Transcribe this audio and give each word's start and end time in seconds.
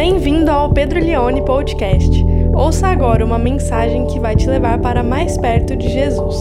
Bem-vindo 0.00 0.48
ao 0.48 0.72
Pedro 0.72 1.00
Leone 1.00 1.44
Podcast. 1.44 2.08
Ouça 2.54 2.86
agora 2.86 3.24
uma 3.24 3.36
mensagem 3.36 4.06
que 4.06 4.20
vai 4.20 4.36
te 4.36 4.46
levar 4.46 4.80
para 4.80 5.02
mais 5.02 5.36
perto 5.36 5.74
de 5.74 5.88
Jesus. 5.88 6.36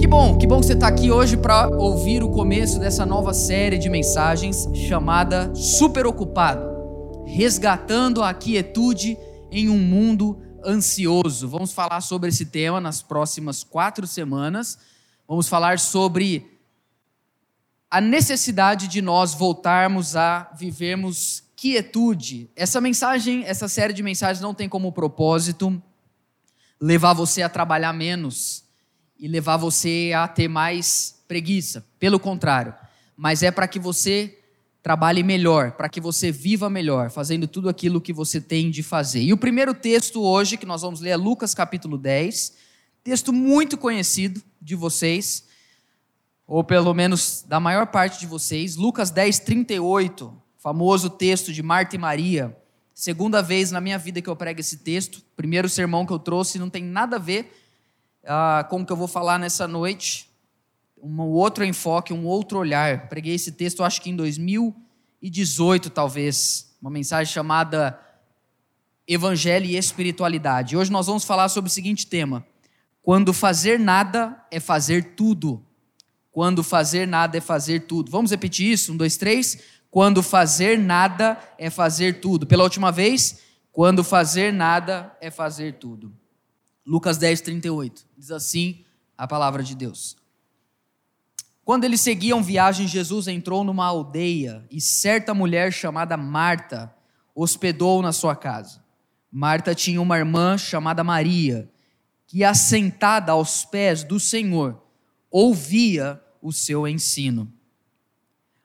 Que 0.00 0.06
bom, 0.08 0.36
que 0.36 0.48
bom 0.48 0.60
que 0.60 0.66
você 0.66 0.72
está 0.72 0.88
aqui 0.88 1.12
hoje 1.12 1.36
para 1.36 1.68
ouvir 1.68 2.24
o 2.24 2.28
começo 2.28 2.80
dessa 2.80 3.06
nova 3.06 3.32
série 3.32 3.78
de 3.78 3.88
mensagens 3.88 4.68
chamada 4.88 5.54
Super 5.54 6.04
Ocupado 6.04 7.24
Resgatando 7.24 8.24
a 8.24 8.34
Quietude 8.34 9.16
em 9.48 9.68
um 9.68 9.78
Mundo 9.78 10.36
Ansioso. 10.66 11.46
Vamos 11.46 11.72
falar 11.72 12.00
sobre 12.00 12.30
esse 12.30 12.46
tema 12.46 12.80
nas 12.80 13.00
próximas 13.00 13.62
quatro 13.62 14.08
semanas. 14.08 14.76
Vamos 15.28 15.48
falar 15.48 15.78
sobre 15.78 16.57
a 17.90 18.00
necessidade 18.00 18.86
de 18.86 19.00
nós 19.00 19.34
voltarmos 19.34 20.14
a 20.14 20.50
vivermos 20.58 21.42
quietude. 21.56 22.50
Essa 22.54 22.80
mensagem, 22.80 23.44
essa 23.44 23.66
série 23.66 23.92
de 23.92 24.02
mensagens 24.02 24.42
não 24.42 24.54
tem 24.54 24.68
como 24.68 24.92
propósito 24.92 25.82
levar 26.80 27.14
você 27.14 27.42
a 27.42 27.48
trabalhar 27.48 27.92
menos 27.92 28.64
e 29.18 29.26
levar 29.26 29.56
você 29.56 30.12
a 30.14 30.28
ter 30.28 30.48
mais 30.48 31.18
preguiça. 31.26 31.84
Pelo 31.98 32.20
contrário, 32.20 32.74
mas 33.16 33.42
é 33.42 33.50
para 33.50 33.66
que 33.66 33.78
você 33.78 34.38
trabalhe 34.82 35.22
melhor, 35.22 35.72
para 35.72 35.88
que 35.88 36.00
você 36.00 36.30
viva 36.30 36.70
melhor, 36.70 37.10
fazendo 37.10 37.48
tudo 37.48 37.68
aquilo 37.68 38.00
que 38.00 38.12
você 38.12 38.40
tem 38.40 38.70
de 38.70 38.82
fazer. 38.82 39.22
E 39.22 39.32
o 39.32 39.36
primeiro 39.36 39.74
texto 39.74 40.22
hoje 40.22 40.56
que 40.56 40.66
nós 40.66 40.82
vamos 40.82 41.00
ler 41.00 41.10
é 41.10 41.16
Lucas 41.16 41.54
capítulo 41.54 41.98
10, 41.98 42.54
texto 43.02 43.32
muito 43.32 43.76
conhecido 43.76 44.40
de 44.62 44.76
vocês 44.76 45.47
ou 46.48 46.64
pelo 46.64 46.94
menos 46.94 47.44
da 47.46 47.60
maior 47.60 47.88
parte 47.88 48.18
de 48.18 48.26
vocês, 48.26 48.74
Lucas 48.74 49.10
10, 49.10 49.40
38, 49.40 50.34
famoso 50.56 51.10
texto 51.10 51.52
de 51.52 51.62
Marta 51.62 51.94
e 51.94 51.98
Maria. 51.98 52.56
Segunda 52.94 53.42
vez 53.42 53.70
na 53.70 53.82
minha 53.82 53.98
vida 53.98 54.22
que 54.22 54.30
eu 54.30 54.34
prego 54.34 54.58
esse 54.58 54.78
texto. 54.78 55.22
Primeiro 55.36 55.68
sermão 55.68 56.06
que 56.06 56.12
eu 56.12 56.18
trouxe 56.18 56.58
não 56.58 56.70
tem 56.70 56.82
nada 56.82 57.16
a 57.16 57.18
ver 57.18 57.54
uh, 58.24 58.66
com 58.70 58.80
o 58.80 58.86
que 58.86 58.90
eu 58.90 58.96
vou 58.96 59.06
falar 59.06 59.38
nessa 59.38 59.68
noite. 59.68 60.26
Um 61.00 61.20
outro 61.20 61.66
enfoque, 61.66 62.14
um 62.14 62.24
outro 62.24 62.58
olhar. 62.58 63.08
Preguei 63.10 63.34
esse 63.34 63.52
texto, 63.52 63.84
acho 63.84 64.00
que 64.00 64.08
em 64.08 64.16
2018, 64.16 65.90
talvez. 65.90 66.74
Uma 66.80 66.90
mensagem 66.90 67.30
chamada 67.30 68.00
Evangelho 69.06 69.66
e 69.66 69.76
Espiritualidade. 69.76 70.78
Hoje 70.78 70.90
nós 70.90 71.06
vamos 71.06 71.24
falar 71.24 71.50
sobre 71.50 71.70
o 71.70 71.72
seguinte 71.72 72.06
tema: 72.06 72.44
Quando 73.02 73.34
fazer 73.34 73.78
nada 73.78 74.42
é 74.50 74.58
fazer 74.58 75.14
tudo. 75.14 75.62
Quando 76.38 76.62
fazer 76.62 77.04
nada 77.04 77.36
é 77.36 77.40
fazer 77.40 77.80
tudo. 77.80 78.12
Vamos 78.12 78.30
repetir 78.30 78.70
isso? 78.70 78.92
Um, 78.92 78.96
dois, 78.96 79.16
três. 79.16 79.58
Quando 79.90 80.22
fazer 80.22 80.78
nada 80.78 81.36
é 81.58 81.68
fazer 81.68 82.20
tudo. 82.20 82.46
Pela 82.46 82.62
última 82.62 82.92
vez, 82.92 83.40
quando 83.72 84.04
fazer 84.04 84.52
nada 84.52 85.12
é 85.20 85.32
fazer 85.32 85.80
tudo. 85.80 86.16
Lucas 86.86 87.18
10, 87.18 87.40
38. 87.40 88.06
Diz 88.16 88.30
assim 88.30 88.84
a 89.16 89.26
palavra 89.26 89.64
de 89.64 89.74
Deus. 89.74 90.16
Quando 91.64 91.82
eles 91.82 92.02
seguiam 92.02 92.40
viagem, 92.40 92.86
Jesus 92.86 93.26
entrou 93.26 93.64
numa 93.64 93.86
aldeia 93.86 94.64
e 94.70 94.80
certa 94.80 95.34
mulher 95.34 95.72
chamada 95.72 96.16
Marta 96.16 96.94
hospedou 97.34 98.00
na 98.00 98.12
sua 98.12 98.36
casa. 98.36 98.80
Marta 99.28 99.74
tinha 99.74 100.00
uma 100.00 100.16
irmã 100.16 100.56
chamada 100.56 101.02
Maria, 101.02 101.68
que 102.28 102.44
assentada 102.44 103.32
aos 103.32 103.64
pés 103.64 104.04
do 104.04 104.20
Senhor, 104.20 104.80
ouvia 105.32 106.22
o 106.40 106.52
seu 106.52 106.86
ensino. 106.86 107.52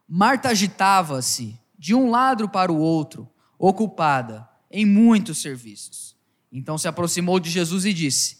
Marta 0.08 0.50
agitava-se 0.50 1.60
de 1.78 1.94
um 1.94 2.10
lado 2.10 2.48
para 2.48 2.72
o 2.72 2.78
outro, 2.78 3.30
ocupada 3.58 4.48
em 4.70 4.86
muitos 4.86 5.42
serviços. 5.42 6.16
Então 6.52 6.78
se 6.78 6.88
aproximou 6.88 7.40
de 7.40 7.50
Jesus 7.50 7.86
e 7.86 7.94
disse: 7.94 8.38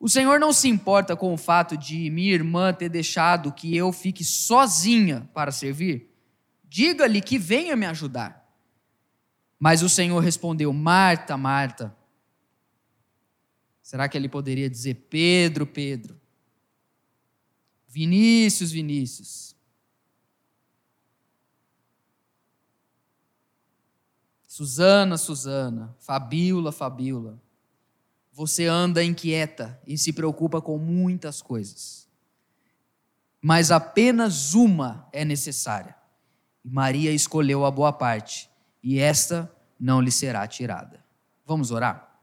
O 0.00 0.08
Senhor 0.08 0.40
não 0.40 0.52
se 0.52 0.68
importa 0.68 1.14
com 1.14 1.32
o 1.32 1.36
fato 1.36 1.76
de 1.76 2.10
minha 2.10 2.32
irmã 2.32 2.72
ter 2.72 2.88
deixado 2.88 3.52
que 3.52 3.76
eu 3.76 3.92
fique 3.92 4.24
sozinha 4.24 5.28
para 5.34 5.52
servir? 5.52 6.10
Diga-lhe 6.64 7.20
que 7.20 7.38
venha 7.38 7.76
me 7.76 7.86
ajudar. 7.86 8.46
Mas 9.58 9.82
o 9.82 9.88
Senhor 9.88 10.20
respondeu: 10.20 10.72
Marta, 10.72 11.36
Marta. 11.36 11.96
Será 13.82 14.08
que 14.08 14.16
ele 14.16 14.28
poderia 14.28 14.68
dizer: 14.68 14.94
Pedro, 15.08 15.66
Pedro? 15.66 16.20
Vinícius, 17.98 18.70
Vinícius. 18.70 19.56
Suzana, 24.46 25.18
Suzana. 25.18 25.96
Fabiola, 25.98 26.70
Fabiola. 26.70 27.42
Você 28.30 28.66
anda 28.66 29.02
inquieta 29.02 29.80
e 29.84 29.98
se 29.98 30.12
preocupa 30.12 30.62
com 30.62 30.78
muitas 30.78 31.42
coisas. 31.42 32.08
Mas 33.42 33.72
apenas 33.72 34.54
uma 34.54 35.08
é 35.12 35.24
necessária. 35.24 35.96
Maria 36.62 37.10
escolheu 37.10 37.64
a 37.64 37.70
boa 37.70 37.92
parte, 37.92 38.48
e 38.80 39.00
esta 39.00 39.52
não 39.76 40.00
lhe 40.00 40.12
será 40.12 40.46
tirada. 40.46 41.04
Vamos 41.44 41.72
orar? 41.72 42.16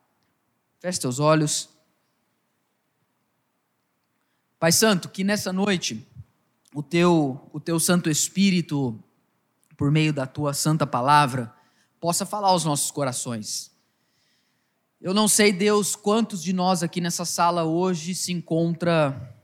Feche 0.79 1.01
seus 1.01 1.19
olhos. 1.19 1.74
Pai 4.65 4.71
Santo, 4.71 5.09
que 5.09 5.23
nessa 5.23 5.53
noite 5.53 6.03
o 6.73 6.81
teu, 6.81 7.47
o 7.53 7.59
teu 7.59 7.79
Santo 7.79 8.09
Espírito, 8.09 8.99
por 9.77 9.91
meio 9.91 10.11
da 10.11 10.25
tua 10.25 10.55
santa 10.55 10.87
palavra, 10.87 11.53
possa 11.99 12.25
falar 12.25 12.47
aos 12.47 12.65
nossos 12.65 12.89
corações. 12.89 13.69
Eu 14.99 15.13
não 15.13 15.27
sei, 15.27 15.53
Deus, 15.53 15.95
quantos 15.95 16.41
de 16.41 16.51
nós 16.51 16.81
aqui 16.81 16.99
nessa 16.99 17.25
sala 17.25 17.63
hoje 17.63 18.15
se 18.15 18.31
encontra 18.33 19.37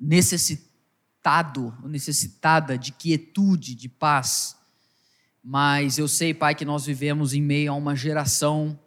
necessitado, 0.00 1.76
necessitada 1.84 2.78
de 2.78 2.90
quietude, 2.90 3.74
de 3.74 3.86
paz. 3.90 4.56
Mas 5.44 5.98
eu 5.98 6.08
sei, 6.08 6.32
Pai, 6.32 6.54
que 6.54 6.64
nós 6.64 6.86
vivemos 6.86 7.34
em 7.34 7.42
meio 7.42 7.70
a 7.70 7.74
uma 7.74 7.94
geração 7.94 8.80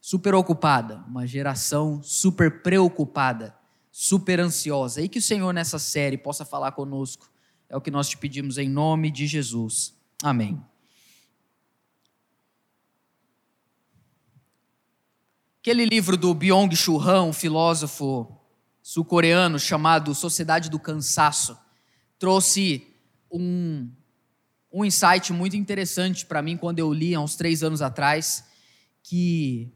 super 0.00 0.34
ocupada, 0.34 1.04
uma 1.06 1.24
geração 1.24 2.02
super 2.02 2.64
preocupada 2.64 3.61
super 3.92 4.40
ansiosa. 4.40 5.02
E 5.02 5.08
que 5.08 5.18
o 5.18 5.22
Senhor 5.22 5.52
nessa 5.52 5.78
série 5.78 6.16
possa 6.16 6.46
falar 6.46 6.72
conosco. 6.72 7.30
É 7.68 7.76
o 7.76 7.80
que 7.80 7.90
nós 7.90 8.08
te 8.08 8.16
pedimos 8.16 8.56
em 8.56 8.68
nome 8.68 9.10
de 9.10 9.26
Jesus. 9.26 9.94
Amém. 10.22 10.60
Aquele 15.60 15.84
livro 15.84 16.16
do 16.16 16.34
Byung-Chul 16.34 17.00
Han, 17.00 17.24
um 17.24 17.32
filósofo 17.32 18.36
sul-coreano 18.82 19.60
chamado 19.60 20.12
Sociedade 20.12 20.68
do 20.68 20.80
Cansaço, 20.80 21.56
trouxe 22.18 22.88
um, 23.30 23.88
um 24.72 24.84
insight 24.84 25.32
muito 25.32 25.56
interessante 25.56 26.26
para 26.26 26.42
mim 26.42 26.56
quando 26.56 26.80
eu 26.80 26.92
li 26.92 27.14
há 27.14 27.20
uns 27.20 27.36
três 27.36 27.62
anos 27.62 27.80
atrás, 27.80 28.44
que 29.04 29.72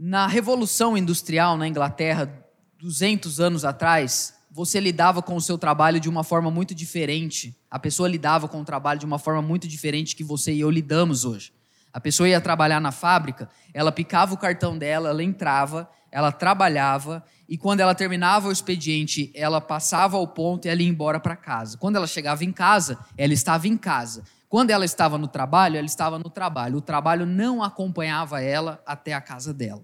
Na 0.00 0.28
Revolução 0.28 0.96
Industrial 0.96 1.56
na 1.56 1.66
Inglaterra, 1.66 2.32
200 2.78 3.40
anos 3.40 3.64
atrás, 3.64 4.32
você 4.48 4.78
lidava 4.78 5.20
com 5.20 5.34
o 5.34 5.40
seu 5.40 5.58
trabalho 5.58 5.98
de 5.98 6.08
uma 6.08 6.22
forma 6.22 6.52
muito 6.52 6.72
diferente. 6.72 7.58
A 7.68 7.80
pessoa 7.80 8.08
lidava 8.08 8.46
com 8.46 8.60
o 8.60 8.64
trabalho 8.64 9.00
de 9.00 9.04
uma 9.06 9.18
forma 9.18 9.42
muito 9.42 9.66
diferente 9.66 10.14
que 10.14 10.22
você 10.22 10.52
e 10.52 10.60
eu 10.60 10.70
lidamos 10.70 11.24
hoje. 11.24 11.52
A 11.92 11.98
pessoa 12.00 12.28
ia 12.28 12.40
trabalhar 12.40 12.80
na 12.80 12.92
fábrica, 12.92 13.48
ela 13.74 13.90
picava 13.90 14.34
o 14.34 14.38
cartão 14.38 14.78
dela, 14.78 15.08
ela 15.08 15.20
entrava, 15.20 15.90
ela 16.12 16.30
trabalhava 16.30 17.24
e 17.48 17.58
quando 17.58 17.80
ela 17.80 17.92
terminava 17.92 18.46
o 18.46 18.52
expediente, 18.52 19.32
ela 19.34 19.60
passava 19.60 20.16
ao 20.16 20.28
ponto 20.28 20.66
e 20.66 20.68
ela 20.68 20.80
ia 20.80 20.88
embora 20.88 21.18
para 21.18 21.34
casa. 21.34 21.76
Quando 21.76 21.96
ela 21.96 22.06
chegava 22.06 22.44
em 22.44 22.52
casa, 22.52 23.00
ela 23.16 23.32
estava 23.32 23.66
em 23.66 23.76
casa. 23.76 24.22
Quando 24.48 24.70
ela 24.70 24.84
estava 24.84 25.18
no 25.18 25.26
trabalho, 25.26 25.76
ela 25.76 25.86
estava 25.86 26.20
no 26.20 26.30
trabalho. 26.30 26.78
O 26.78 26.80
trabalho 26.80 27.26
não 27.26 27.62
acompanhava 27.62 28.40
ela 28.40 28.80
até 28.86 29.12
a 29.12 29.20
casa 29.20 29.52
dela. 29.52 29.82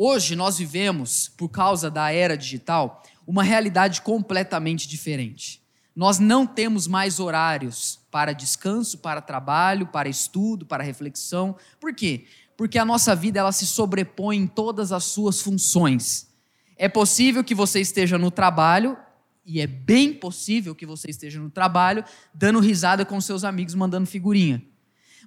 Hoje 0.00 0.36
nós 0.36 0.58
vivemos, 0.58 1.28
por 1.36 1.48
causa 1.48 1.90
da 1.90 2.12
era 2.12 2.38
digital, 2.38 3.02
uma 3.26 3.42
realidade 3.42 4.00
completamente 4.00 4.86
diferente. 4.86 5.60
Nós 5.94 6.20
não 6.20 6.46
temos 6.46 6.86
mais 6.86 7.18
horários 7.18 7.98
para 8.08 8.32
descanso, 8.32 8.98
para 8.98 9.20
trabalho, 9.20 9.88
para 9.88 10.08
estudo, 10.08 10.64
para 10.64 10.84
reflexão. 10.84 11.56
Por 11.80 11.92
quê? 11.92 12.26
Porque 12.56 12.78
a 12.78 12.84
nossa 12.84 13.16
vida 13.16 13.40
ela 13.40 13.50
se 13.50 13.66
sobrepõe 13.66 14.36
em 14.36 14.46
todas 14.46 14.92
as 14.92 15.02
suas 15.02 15.40
funções. 15.40 16.28
É 16.76 16.88
possível 16.88 17.42
que 17.42 17.52
você 17.52 17.80
esteja 17.80 18.16
no 18.16 18.30
trabalho 18.30 18.96
e 19.44 19.60
é 19.60 19.66
bem 19.66 20.14
possível 20.14 20.76
que 20.76 20.86
você 20.86 21.10
esteja 21.10 21.40
no 21.40 21.50
trabalho 21.50 22.04
dando 22.32 22.60
risada 22.60 23.04
com 23.04 23.20
seus 23.20 23.42
amigos, 23.42 23.74
mandando 23.74 24.06
figurinha. 24.06 24.62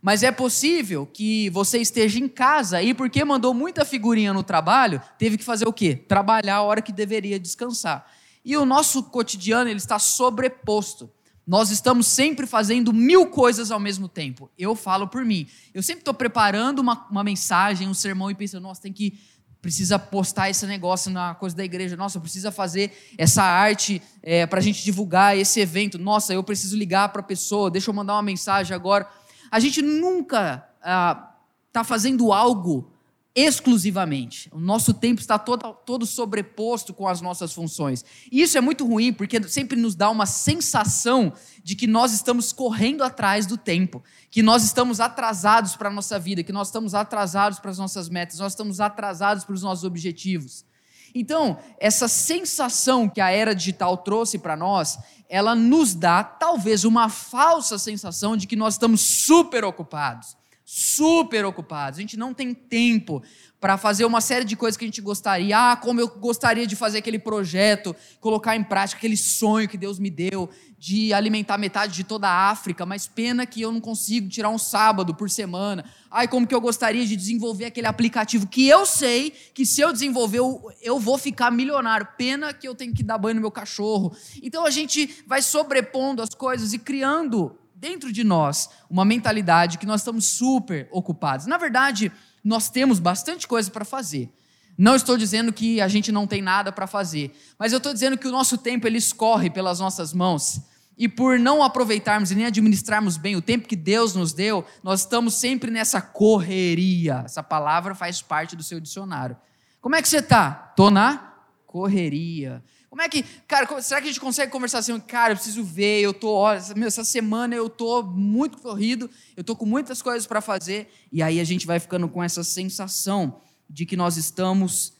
Mas 0.01 0.23
é 0.23 0.31
possível 0.31 1.05
que 1.05 1.49
você 1.51 1.77
esteja 1.77 2.17
em 2.17 2.27
casa 2.27 2.81
e, 2.81 2.93
porque 2.93 3.23
mandou 3.23 3.53
muita 3.53 3.85
figurinha 3.85 4.33
no 4.33 4.41
trabalho, 4.41 5.01
teve 5.17 5.37
que 5.37 5.43
fazer 5.43 5.67
o 5.67 5.73
quê? 5.73 5.95
Trabalhar 5.95 6.55
a 6.55 6.61
hora 6.63 6.81
que 6.81 6.91
deveria 6.91 7.39
descansar. 7.39 8.07
E 8.43 8.57
o 8.57 8.65
nosso 8.65 9.03
cotidiano 9.03 9.69
ele 9.69 9.77
está 9.77 9.99
sobreposto. 9.99 11.09
Nós 11.45 11.69
estamos 11.69 12.07
sempre 12.07 12.47
fazendo 12.47 12.91
mil 12.91 13.27
coisas 13.27 13.69
ao 13.69 13.79
mesmo 13.79 14.07
tempo. 14.07 14.49
Eu 14.57 14.75
falo 14.75 15.07
por 15.07 15.23
mim. 15.23 15.47
Eu 15.73 15.83
sempre 15.83 16.01
estou 16.01 16.13
preparando 16.13 16.79
uma, 16.79 17.07
uma 17.11 17.23
mensagem, 17.23 17.87
um 17.87 17.93
sermão 17.93 18.31
e 18.31 18.35
pensando, 18.35 18.63
nossa, 18.63 18.81
tem 18.81 18.93
que 18.93 19.19
precisa 19.61 19.99
postar 19.99 20.49
esse 20.49 20.65
negócio 20.65 21.11
na 21.11 21.35
coisa 21.35 21.55
da 21.55 21.63
igreja. 21.63 21.95
Nossa, 21.95 22.19
precisa 22.19 22.51
fazer 22.51 22.91
essa 23.17 23.43
arte 23.43 24.01
é, 24.23 24.45
para 24.47 24.59
a 24.59 24.61
gente 24.61 24.83
divulgar 24.83 25.37
esse 25.37 25.59
evento. 25.59 25.99
Nossa, 25.99 26.33
eu 26.33 26.43
preciso 26.43 26.75
ligar 26.75 27.09
para 27.09 27.21
a 27.21 27.23
pessoa. 27.23 27.69
Deixa 27.69 27.89
eu 27.89 27.93
mandar 27.93 28.13
uma 28.13 28.23
mensagem 28.23 28.75
agora. 28.75 29.07
A 29.51 29.59
gente 29.59 29.81
nunca 29.81 30.65
está 30.79 31.35
ah, 31.75 31.83
fazendo 31.83 32.31
algo 32.31 32.89
exclusivamente. 33.33 34.49
O 34.51 34.59
nosso 34.59 34.93
tempo 34.93 35.21
está 35.21 35.39
todo, 35.39 35.73
todo 35.85 36.05
sobreposto 36.05 36.93
com 36.93 37.07
as 37.07 37.21
nossas 37.21 37.53
funções. 37.53 38.03
E 38.31 38.41
isso 38.41 38.57
é 38.57 38.61
muito 38.61 38.85
ruim, 38.85 39.13
porque 39.13 39.41
sempre 39.47 39.79
nos 39.79 39.95
dá 39.95 40.09
uma 40.09 40.25
sensação 40.25 41.33
de 41.63 41.75
que 41.75 41.87
nós 41.87 42.13
estamos 42.13 42.51
correndo 42.51 43.03
atrás 43.03 43.45
do 43.45 43.57
tempo, 43.57 44.03
que 44.29 44.43
nós 44.43 44.63
estamos 44.63 44.99
atrasados 44.99 45.75
para 45.75 45.89
a 45.89 45.93
nossa 45.93 46.19
vida, 46.19 46.43
que 46.43 46.51
nós 46.51 46.67
estamos 46.67 46.93
atrasados 46.93 47.59
para 47.59 47.71
as 47.71 47.77
nossas 47.77 48.09
metas, 48.09 48.39
nós 48.39 48.51
estamos 48.51 48.81
atrasados 48.81 49.45
para 49.45 49.55
os 49.55 49.61
nossos 49.61 49.85
objetivos. 49.85 50.65
Então, 51.13 51.57
essa 51.79 52.07
sensação 52.07 53.07
que 53.09 53.21
a 53.21 53.29
era 53.29 53.53
digital 53.55 53.97
trouxe 53.97 54.37
para 54.37 54.55
nós, 54.55 54.97
ela 55.29 55.55
nos 55.55 55.93
dá 55.93 56.23
talvez 56.23 56.83
uma 56.83 57.09
falsa 57.09 57.77
sensação 57.77 58.35
de 58.35 58.47
que 58.47 58.55
nós 58.55 58.75
estamos 58.75 59.01
super 59.01 59.63
ocupados 59.63 60.35
super 60.73 61.43
ocupados, 61.43 61.99
a 61.99 62.01
gente 62.01 62.15
não 62.15 62.33
tem 62.33 62.53
tempo 62.53 63.21
para 63.59 63.77
fazer 63.77 64.05
uma 64.05 64.21
série 64.21 64.45
de 64.45 64.55
coisas 64.55 64.77
que 64.77 64.85
a 64.85 64.87
gente 64.87 65.01
gostaria. 65.01 65.71
Ah, 65.71 65.75
como 65.75 65.99
eu 65.99 66.07
gostaria 66.07 66.65
de 66.65 66.77
fazer 66.77 66.99
aquele 66.99 67.19
projeto, 67.19 67.93
colocar 68.21 68.55
em 68.55 68.63
prática 68.63 68.97
aquele 68.97 69.17
sonho 69.17 69.67
que 69.67 69.77
Deus 69.77 69.99
me 69.99 70.09
deu 70.09 70.49
de 70.81 71.13
alimentar 71.13 71.59
metade 71.59 71.93
de 71.93 72.03
toda 72.03 72.27
a 72.27 72.49
África, 72.49 72.87
mas 72.87 73.05
pena 73.05 73.45
que 73.45 73.61
eu 73.61 73.71
não 73.71 73.79
consigo 73.79 74.27
tirar 74.27 74.49
um 74.49 74.57
sábado 74.57 75.13
por 75.13 75.29
semana. 75.29 75.85
Ai, 76.09 76.27
como 76.27 76.47
que 76.47 76.55
eu 76.55 76.59
gostaria 76.59 77.05
de 77.05 77.15
desenvolver 77.15 77.65
aquele 77.65 77.85
aplicativo 77.85 78.47
que 78.47 78.67
eu 78.67 78.83
sei 78.83 79.29
que 79.53 79.63
se 79.63 79.79
eu 79.79 79.93
desenvolver 79.93 80.39
eu, 80.39 80.59
eu 80.81 80.99
vou 80.99 81.19
ficar 81.19 81.51
milionário. 81.51 82.07
Pena 82.17 82.51
que 82.51 82.67
eu 82.67 82.73
tenho 82.73 82.95
que 82.95 83.03
dar 83.03 83.19
banho 83.19 83.35
no 83.35 83.41
meu 83.41 83.51
cachorro. 83.51 84.11
Então 84.41 84.65
a 84.65 84.71
gente 84.71 85.23
vai 85.27 85.43
sobrepondo 85.43 86.19
as 86.19 86.33
coisas 86.33 86.73
e 86.73 86.79
criando 86.79 87.55
dentro 87.75 88.11
de 88.11 88.23
nós 88.23 88.67
uma 88.89 89.05
mentalidade 89.05 89.77
que 89.77 89.85
nós 89.85 90.01
estamos 90.01 90.25
super 90.25 90.89
ocupados. 90.91 91.45
Na 91.45 91.59
verdade, 91.59 92.11
nós 92.43 92.71
temos 92.71 92.97
bastante 92.97 93.47
coisa 93.47 93.69
para 93.69 93.85
fazer. 93.85 94.33
Não 94.75 94.95
estou 94.95 95.15
dizendo 95.15 95.53
que 95.53 95.79
a 95.79 95.87
gente 95.87 96.11
não 96.11 96.25
tem 96.25 96.41
nada 96.41 96.71
para 96.71 96.87
fazer, 96.87 97.37
mas 97.59 97.71
eu 97.71 97.77
estou 97.77 97.93
dizendo 97.93 98.17
que 98.17 98.27
o 98.27 98.31
nosso 98.31 98.57
tempo 98.57 98.87
ele 98.87 98.97
escorre 98.97 99.47
pelas 99.47 99.79
nossas 99.79 100.11
mãos. 100.11 100.70
E 101.01 101.07
por 101.07 101.39
não 101.39 101.63
aproveitarmos 101.63 102.29
e 102.29 102.35
nem 102.35 102.45
administrarmos 102.45 103.17
bem 103.17 103.35
o 103.35 103.41
tempo 103.41 103.67
que 103.67 103.75
Deus 103.75 104.13
nos 104.13 104.33
deu, 104.33 104.63
nós 104.83 104.99
estamos 104.99 105.33
sempre 105.33 105.71
nessa 105.71 105.99
correria. 105.99 107.23
Essa 107.25 107.41
palavra 107.41 107.95
faz 107.95 108.21
parte 108.21 108.55
do 108.55 108.61
seu 108.61 108.79
dicionário. 108.79 109.35
Como 109.81 109.95
é 109.95 110.01
que 110.03 110.07
você 110.07 110.17
está? 110.17 110.67
Estou 110.69 110.91
na 110.91 111.37
correria. 111.65 112.63
Como 112.87 113.01
é 113.01 113.09
que, 113.09 113.23
cara, 113.47 113.81
será 113.81 113.99
que 113.99 114.09
a 114.09 114.11
gente 114.11 114.19
consegue 114.19 114.51
conversar 114.51 114.77
assim? 114.77 114.99
Cara, 114.99 115.33
eu 115.33 115.37
preciso 115.37 115.63
ver, 115.63 116.01
eu 116.01 116.13
tô, 116.13 116.35
ó, 116.35 116.53
essa 116.53 117.03
semana 117.03 117.55
eu 117.55 117.67
tô 117.67 118.03
muito 118.03 118.59
corrido, 118.59 119.09
eu 119.35 119.43
tô 119.43 119.55
com 119.55 119.65
muitas 119.65 120.03
coisas 120.03 120.27
para 120.27 120.39
fazer, 120.39 120.87
e 121.11 121.23
aí 121.23 121.39
a 121.39 121.43
gente 121.43 121.65
vai 121.65 121.79
ficando 121.79 122.07
com 122.07 122.21
essa 122.21 122.43
sensação 122.43 123.41
de 123.67 123.87
que 123.87 123.97
nós 123.97 124.17
estamos 124.17 124.93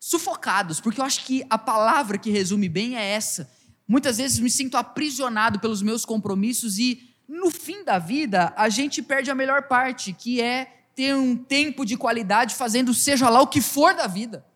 sufocados, 0.00 0.80
porque 0.80 1.00
eu 1.00 1.04
acho 1.04 1.24
que 1.24 1.46
a 1.48 1.56
palavra 1.56 2.18
que 2.18 2.30
resume 2.30 2.68
bem 2.68 2.96
é 2.96 3.10
essa. 3.10 3.48
Muitas 3.90 4.18
vezes 4.18 4.38
me 4.38 4.48
sinto 4.48 4.76
aprisionado 4.76 5.58
pelos 5.58 5.82
meus 5.82 6.04
compromissos 6.04 6.78
e 6.78 7.10
no 7.28 7.50
fim 7.50 7.82
da 7.82 7.98
vida 7.98 8.54
a 8.56 8.68
gente 8.68 9.02
perde 9.02 9.32
a 9.32 9.34
melhor 9.34 9.64
parte, 9.64 10.12
que 10.12 10.40
é 10.40 10.84
ter 10.94 11.12
um 11.16 11.36
tempo 11.36 11.84
de 11.84 11.96
qualidade 11.96 12.54
fazendo 12.54 12.94
seja 12.94 13.28
lá 13.28 13.42
o 13.42 13.48
que 13.48 13.60
for 13.60 13.92
da 13.92 14.06
vida. 14.06 14.46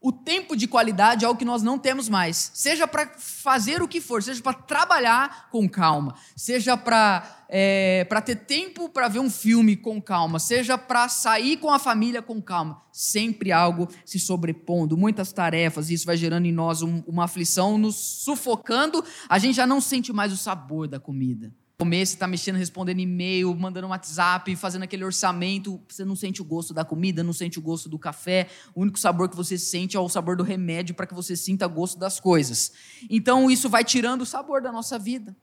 O 0.00 0.12
tempo 0.12 0.56
de 0.56 0.68
qualidade 0.68 1.24
é 1.24 1.28
o 1.28 1.34
que 1.34 1.44
nós 1.44 1.62
não 1.62 1.78
temos 1.78 2.08
mais. 2.08 2.50
Seja 2.54 2.86
para 2.86 3.08
fazer 3.18 3.82
o 3.82 3.88
que 3.88 4.00
for, 4.00 4.22
seja 4.22 4.40
para 4.40 4.52
trabalhar 4.52 5.48
com 5.50 5.68
calma, 5.68 6.14
seja 6.36 6.76
para 6.76 7.44
é, 7.48 8.06
ter 8.24 8.36
tempo 8.36 8.88
para 8.88 9.08
ver 9.08 9.18
um 9.18 9.30
filme 9.30 9.76
com 9.76 10.00
calma, 10.00 10.38
seja 10.38 10.78
para 10.78 11.08
sair 11.08 11.56
com 11.56 11.70
a 11.70 11.78
família 11.78 12.22
com 12.22 12.40
calma. 12.40 12.82
Sempre 12.92 13.50
algo 13.50 13.88
se 14.04 14.18
sobrepondo, 14.18 14.96
muitas 14.96 15.32
tarefas, 15.32 15.90
e 15.90 15.94
isso 15.94 16.06
vai 16.06 16.16
gerando 16.16 16.46
em 16.46 16.52
nós 16.52 16.82
um, 16.82 17.02
uma 17.06 17.24
aflição, 17.24 17.76
nos 17.76 17.96
sufocando, 17.96 19.04
a 19.28 19.38
gente 19.38 19.56
já 19.56 19.66
não 19.66 19.80
sente 19.80 20.12
mais 20.12 20.32
o 20.32 20.36
sabor 20.36 20.86
da 20.86 21.00
comida 21.00 21.52
comer, 21.78 22.04
você 22.04 22.14
está 22.14 22.26
mexendo, 22.26 22.56
respondendo 22.56 22.98
e-mail, 22.98 23.54
mandando 23.54 23.86
WhatsApp, 23.86 24.56
fazendo 24.56 24.82
aquele 24.82 25.04
orçamento, 25.04 25.80
você 25.88 26.04
não 26.04 26.16
sente 26.16 26.42
o 26.42 26.44
gosto 26.44 26.74
da 26.74 26.84
comida, 26.84 27.22
não 27.22 27.32
sente 27.32 27.56
o 27.60 27.62
gosto 27.62 27.88
do 27.88 27.96
café, 27.96 28.48
o 28.74 28.80
único 28.82 28.98
sabor 28.98 29.28
que 29.28 29.36
você 29.36 29.56
sente 29.56 29.96
é 29.96 30.00
o 30.00 30.08
sabor 30.08 30.36
do 30.36 30.42
remédio 30.42 30.92
para 30.92 31.06
que 31.06 31.14
você 31.14 31.36
sinta 31.36 31.68
gosto 31.68 31.96
das 31.96 32.18
coisas. 32.18 32.72
Então 33.08 33.48
isso 33.48 33.68
vai 33.68 33.84
tirando 33.84 34.22
o 34.22 34.26
sabor 34.26 34.60
da 34.60 34.72
nossa 34.72 34.98
vida. 34.98 35.36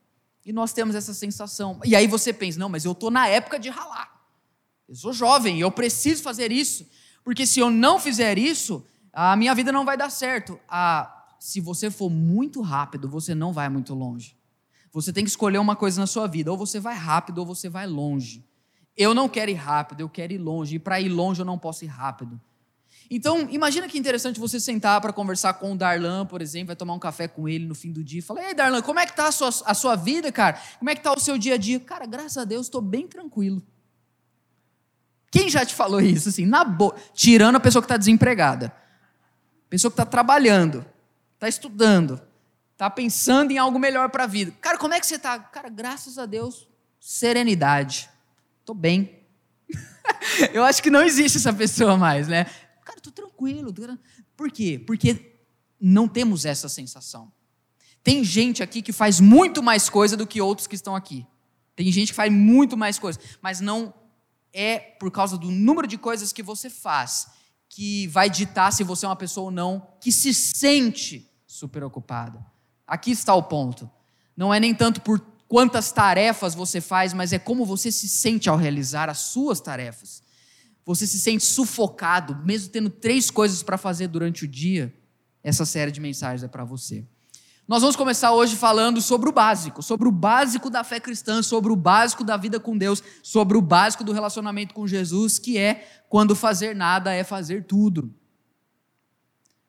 E 0.45 0.51
nós 0.51 0.73
temos 0.73 0.93
essa 0.93 1.13
sensação. 1.13 1.79
E 1.85 1.95
aí 1.95 2.05
você 2.05 2.33
pensa, 2.33 2.59
não, 2.59 2.67
mas 2.67 2.83
eu 2.83 2.91
estou 2.91 3.09
na 3.09 3.29
época 3.29 3.57
de 3.57 3.69
ralar. 3.69 4.11
Eu 4.89 4.95
sou 4.95 5.13
jovem, 5.13 5.61
eu 5.61 5.71
preciso 5.71 6.21
fazer 6.21 6.51
isso. 6.51 6.85
Porque 7.23 7.47
se 7.47 7.61
eu 7.61 7.71
não 7.71 7.97
fizer 7.97 8.37
isso, 8.37 8.85
a 9.13 9.37
minha 9.37 9.55
vida 9.55 9.71
não 9.71 9.85
vai 9.85 9.95
dar 9.95 10.09
certo. 10.09 10.59
Ah, 10.67 11.37
se 11.39 11.61
você 11.61 11.89
for 11.89 12.09
muito 12.09 12.61
rápido, 12.61 13.07
você 13.07 13.33
não 13.33 13.53
vai 13.53 13.69
muito 13.69 13.95
longe. 13.95 14.35
Você 14.95 15.11
tem 15.11 15.25
que 15.25 15.29
escolher 15.29 15.57
uma 15.57 15.75
coisa 15.75 15.99
na 15.99 16.07
sua 16.07 16.25
vida, 16.25 16.49
ou 16.49 16.57
você 16.57 16.79
vai 16.79 16.95
rápido 16.95 17.39
ou 17.39 17.45
você 17.45 17.67
vai 17.67 17.85
longe. 17.85 18.45
Eu 18.95 19.13
não 19.13 19.27
quero 19.27 19.51
ir 19.51 19.55
rápido, 19.55 19.99
eu 19.99 20.07
quero 20.07 20.31
ir 20.31 20.37
longe, 20.37 20.77
e 20.77 20.79
para 20.79 21.01
ir 21.01 21.09
longe 21.09 21.41
eu 21.41 21.45
não 21.45 21.59
posso 21.59 21.83
ir 21.83 21.89
rápido. 21.89 22.39
Então, 23.11 23.45
imagina 23.51 23.89
que 23.89 23.99
interessante 23.99 24.39
você 24.39 24.57
sentar 24.57 25.01
para 25.01 25.11
conversar 25.11 25.55
com 25.55 25.73
o 25.73 25.77
Darlan, 25.77 26.25
por 26.25 26.41
exemplo, 26.41 26.67
vai 26.67 26.77
tomar 26.77 26.93
um 26.93 26.99
café 26.99 27.27
com 27.27 27.45
ele 27.45 27.65
no 27.65 27.75
fim 27.75 27.91
do 27.91 28.01
dia 28.01 28.19
e 28.19 28.21
falar: 28.21 28.47
Ei, 28.47 28.53
Darlan, 28.53 28.81
como 28.81 28.97
é 28.97 29.05
que 29.05 29.11
está 29.11 29.27
a 29.27 29.33
sua, 29.33 29.49
a 29.65 29.73
sua 29.73 29.97
vida, 29.97 30.31
cara? 30.31 30.57
Como 30.79 30.89
é 30.89 30.95
que 30.95 31.01
está 31.01 31.11
o 31.11 31.19
seu 31.19 31.37
dia 31.37 31.55
a 31.55 31.57
dia? 31.57 31.77
Cara, 31.77 32.05
graças 32.05 32.37
a 32.37 32.45
Deus, 32.45 32.67
estou 32.67 32.79
bem 32.79 33.05
tranquilo. 33.05 33.61
Quem 35.29 35.49
já 35.49 35.65
te 35.65 35.75
falou 35.75 35.99
isso? 35.99 36.29
Assim, 36.29 36.45
na 36.45 36.65
tirando 37.13 37.57
a 37.57 37.59
pessoa 37.59 37.81
que 37.81 37.85
está 37.85 37.97
desempregada, 37.97 38.73
pessoa 39.69 39.91
que 39.91 39.95
está 39.95 40.05
trabalhando, 40.05 40.85
está 41.35 41.49
estudando, 41.49 42.21
Está 42.75 42.89
pensando 42.89 43.51
em 43.51 43.57
algo 43.57 43.79
melhor 43.79 44.09
para 44.09 44.25
a 44.25 44.27
vida. 44.27 44.51
Cara, 44.59 44.77
como 44.77 44.93
é 44.93 44.99
que 44.99 45.07
você 45.07 45.15
está? 45.15 45.39
Cara, 45.39 45.69
graças 45.69 46.17
a 46.17 46.25
Deus, 46.25 46.67
serenidade. 46.99 48.09
Estou 48.59 48.75
bem. 48.75 49.23
Eu 50.51 50.61
acho 50.61 50.83
que 50.83 50.89
não 50.89 51.01
existe 51.01 51.37
essa 51.37 51.53
pessoa 51.53 51.95
mais, 51.95 52.27
né? 52.27 52.43
Cara, 52.83 52.97
estou 52.97 53.13
tranquilo. 53.13 53.73
Por 54.35 54.51
quê? 54.51 54.77
Porque 54.85 55.37
não 55.79 56.05
temos 56.05 56.43
essa 56.43 56.67
sensação. 56.67 57.31
Tem 58.03 58.25
gente 58.25 58.61
aqui 58.61 58.81
que 58.81 58.91
faz 58.91 59.21
muito 59.21 59.63
mais 59.63 59.89
coisa 59.89 60.17
do 60.17 60.27
que 60.27 60.41
outros 60.41 60.67
que 60.67 60.75
estão 60.75 60.97
aqui. 60.97 61.25
Tem 61.77 61.89
gente 61.93 62.09
que 62.09 62.13
faz 62.13 62.29
muito 62.29 62.75
mais 62.75 62.99
coisa, 62.99 63.17
mas 63.41 63.61
não 63.61 63.93
é 64.51 64.79
por 64.79 65.09
causa 65.11 65.37
do 65.37 65.49
número 65.49 65.87
de 65.87 65.97
coisas 65.97 66.33
que 66.33 66.43
você 66.43 66.69
faz 66.69 67.27
que 67.69 68.07
vai 68.07 68.29
ditar 68.29 68.71
se 68.73 68.83
você 68.83 69.05
é 69.05 69.09
uma 69.09 69.15
pessoa 69.15 69.45
ou 69.45 69.51
não 69.51 69.87
que 70.01 70.11
se 70.11 70.33
sente 70.33 71.31
super 71.47 71.85
ocupada. 71.85 72.45
Aqui 72.87 73.11
está 73.11 73.33
o 73.33 73.43
ponto. 73.43 73.89
Não 74.35 74.53
é 74.53 74.59
nem 74.59 74.73
tanto 74.73 75.01
por 75.01 75.19
quantas 75.47 75.91
tarefas 75.91 76.53
você 76.53 76.81
faz, 76.81 77.13
mas 77.13 77.33
é 77.33 77.39
como 77.39 77.65
você 77.65 77.91
se 77.91 78.07
sente 78.07 78.49
ao 78.49 78.57
realizar 78.57 79.09
as 79.09 79.19
suas 79.19 79.59
tarefas. 79.59 80.21
Você 80.85 81.07
se 81.07 81.19
sente 81.19 81.43
sufocado, 81.43 82.35
mesmo 82.45 82.69
tendo 82.69 82.89
três 82.89 83.31
coisas 83.31 83.63
para 83.63 83.77
fazer 83.77 84.07
durante 84.07 84.45
o 84.45 84.47
dia. 84.47 84.93
Essa 85.43 85.65
série 85.65 85.91
de 85.91 85.99
mensagens 85.99 86.43
é 86.43 86.47
para 86.47 86.63
você. 86.63 87.05
Nós 87.67 87.81
vamos 87.81 87.95
começar 87.95 88.31
hoje 88.31 88.55
falando 88.55 89.01
sobre 89.01 89.27
o 89.27 89.31
básico, 89.31 89.81
sobre 89.81 90.07
o 90.07 90.11
básico 90.11 90.69
da 90.69 90.83
fé 90.83 90.99
cristã, 90.99 91.41
sobre 91.41 91.71
o 91.71 91.75
básico 91.75 92.23
da 92.23 92.37
vida 92.37 92.59
com 92.59 92.77
Deus, 92.77 93.01
sobre 93.23 93.57
o 93.57 93.61
básico 93.61 94.03
do 94.03 94.11
relacionamento 94.11 94.75
com 94.75 94.85
Jesus, 94.85 95.39
que 95.39 95.57
é 95.57 96.03
quando 96.07 96.35
fazer 96.35 96.75
nada 96.75 97.11
é 97.11 97.23
fazer 97.23 97.63
tudo. 97.63 98.13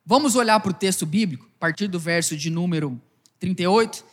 Vamos 0.04 0.36
olhar 0.36 0.60
para 0.60 0.70
o 0.70 0.74
texto 0.74 1.06
bíblico, 1.06 1.46
a 1.56 1.58
partir 1.58 1.88
do 1.88 1.98
verso 1.98 2.36
de 2.36 2.50
número 2.50 3.00
38, 3.54 4.04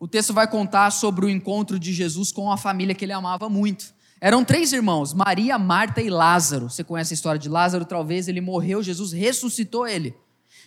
o 0.00 0.08
texto 0.08 0.32
vai 0.32 0.48
contar 0.48 0.90
sobre 0.90 1.24
o 1.24 1.28
encontro 1.28 1.78
de 1.78 1.92
Jesus 1.92 2.32
com 2.32 2.50
a 2.50 2.56
família 2.56 2.94
que 2.94 3.04
ele 3.04 3.12
amava 3.12 3.48
muito. 3.48 3.94
Eram 4.20 4.44
três 4.44 4.72
irmãos, 4.72 5.14
Maria, 5.14 5.58
Marta 5.58 6.02
e 6.02 6.10
Lázaro. 6.10 6.68
Você 6.68 6.82
conhece 6.82 7.12
a 7.12 7.16
história 7.16 7.38
de 7.38 7.48
Lázaro? 7.48 7.84
Talvez 7.84 8.26
ele 8.26 8.40
morreu, 8.40 8.82
Jesus 8.82 9.12
ressuscitou 9.12 9.86
ele. 9.86 10.14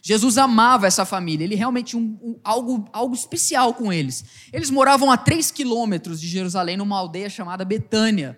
Jesus 0.01 0.37
amava 0.37 0.87
essa 0.87 1.05
família, 1.05 1.45
ele 1.45 1.55
realmente 1.55 1.91
tinha 1.91 2.01
um, 2.01 2.17
um, 2.21 2.39
algo, 2.43 2.85
algo 2.91 3.15
especial 3.15 3.73
com 3.73 3.91
eles. 3.91 4.25
Eles 4.51 4.69
moravam 4.69 5.09
a 5.11 5.17
três 5.17 5.49
quilômetros 5.49 6.19
de 6.19 6.27
Jerusalém, 6.27 6.75
numa 6.75 6.97
aldeia 6.97 7.29
chamada 7.29 7.63
Betânia. 7.63 8.37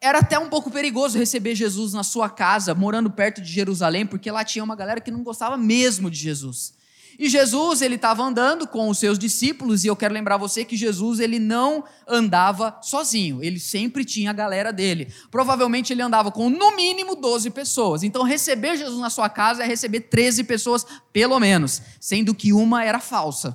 Era 0.00 0.18
até 0.18 0.38
um 0.38 0.48
pouco 0.48 0.70
perigoso 0.70 1.18
receber 1.18 1.54
Jesus 1.54 1.92
na 1.92 2.02
sua 2.02 2.28
casa, 2.28 2.74
morando 2.74 3.10
perto 3.10 3.40
de 3.40 3.52
Jerusalém, 3.52 4.06
porque 4.06 4.30
lá 4.30 4.44
tinha 4.44 4.64
uma 4.64 4.74
galera 4.74 5.00
que 5.00 5.10
não 5.10 5.22
gostava 5.22 5.56
mesmo 5.56 6.10
de 6.10 6.18
Jesus. 6.18 6.79
E 7.20 7.28
Jesus, 7.28 7.82
ele 7.82 7.96
estava 7.96 8.22
andando 8.22 8.66
com 8.66 8.88
os 8.88 8.96
seus 8.96 9.18
discípulos, 9.18 9.84
e 9.84 9.88
eu 9.88 9.94
quero 9.94 10.14
lembrar 10.14 10.38
você 10.38 10.64
que 10.64 10.74
Jesus, 10.74 11.20
ele 11.20 11.38
não 11.38 11.84
andava 12.08 12.78
sozinho, 12.80 13.44
ele 13.44 13.60
sempre 13.60 14.06
tinha 14.06 14.30
a 14.30 14.32
galera 14.32 14.72
dele. 14.72 15.12
Provavelmente 15.30 15.92
ele 15.92 16.00
andava 16.00 16.32
com 16.32 16.48
no 16.48 16.74
mínimo 16.74 17.14
12 17.14 17.50
pessoas. 17.50 18.02
Então, 18.02 18.22
receber 18.22 18.78
Jesus 18.78 18.98
na 18.98 19.10
sua 19.10 19.28
casa 19.28 19.62
é 19.62 19.66
receber 19.66 20.00
13 20.00 20.44
pessoas, 20.44 20.86
pelo 21.12 21.38
menos, 21.38 21.82
sendo 22.00 22.34
que 22.34 22.54
uma 22.54 22.82
era 22.86 22.98
falsa. 22.98 23.54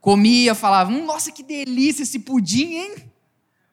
Comia, 0.00 0.54
falava, 0.54 0.92
hum, 0.92 1.04
nossa, 1.04 1.32
que 1.32 1.42
delícia 1.42 2.04
esse 2.04 2.20
pudim, 2.20 2.76
hein? 2.76 2.94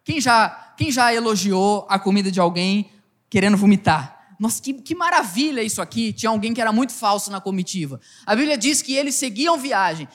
Quem 0.04 0.20
já, 0.20 0.74
quem 0.76 0.92
já 0.92 1.14
elogiou 1.14 1.86
a 1.88 2.00
comida 2.00 2.32
de 2.32 2.40
alguém 2.40 2.90
querendo 3.30 3.58
vomitar? 3.58 4.13
Nossa, 4.44 4.62
que, 4.62 4.74
que 4.74 4.94
maravilha 4.94 5.64
isso 5.64 5.82
aqui. 5.82 6.12
Tinha 6.12 6.30
alguém 6.30 6.54
que 6.54 6.60
era 6.60 6.74
muito 6.74 6.92
falso 6.92 7.32
na 7.32 7.40
comitiva. 7.40 8.02
A 8.26 8.36
Bíblia 8.36 8.58
diz 8.58 8.82
que 8.82 8.94
eles 8.94 9.16
seguiam 9.16 9.58
viagem. 9.58 10.06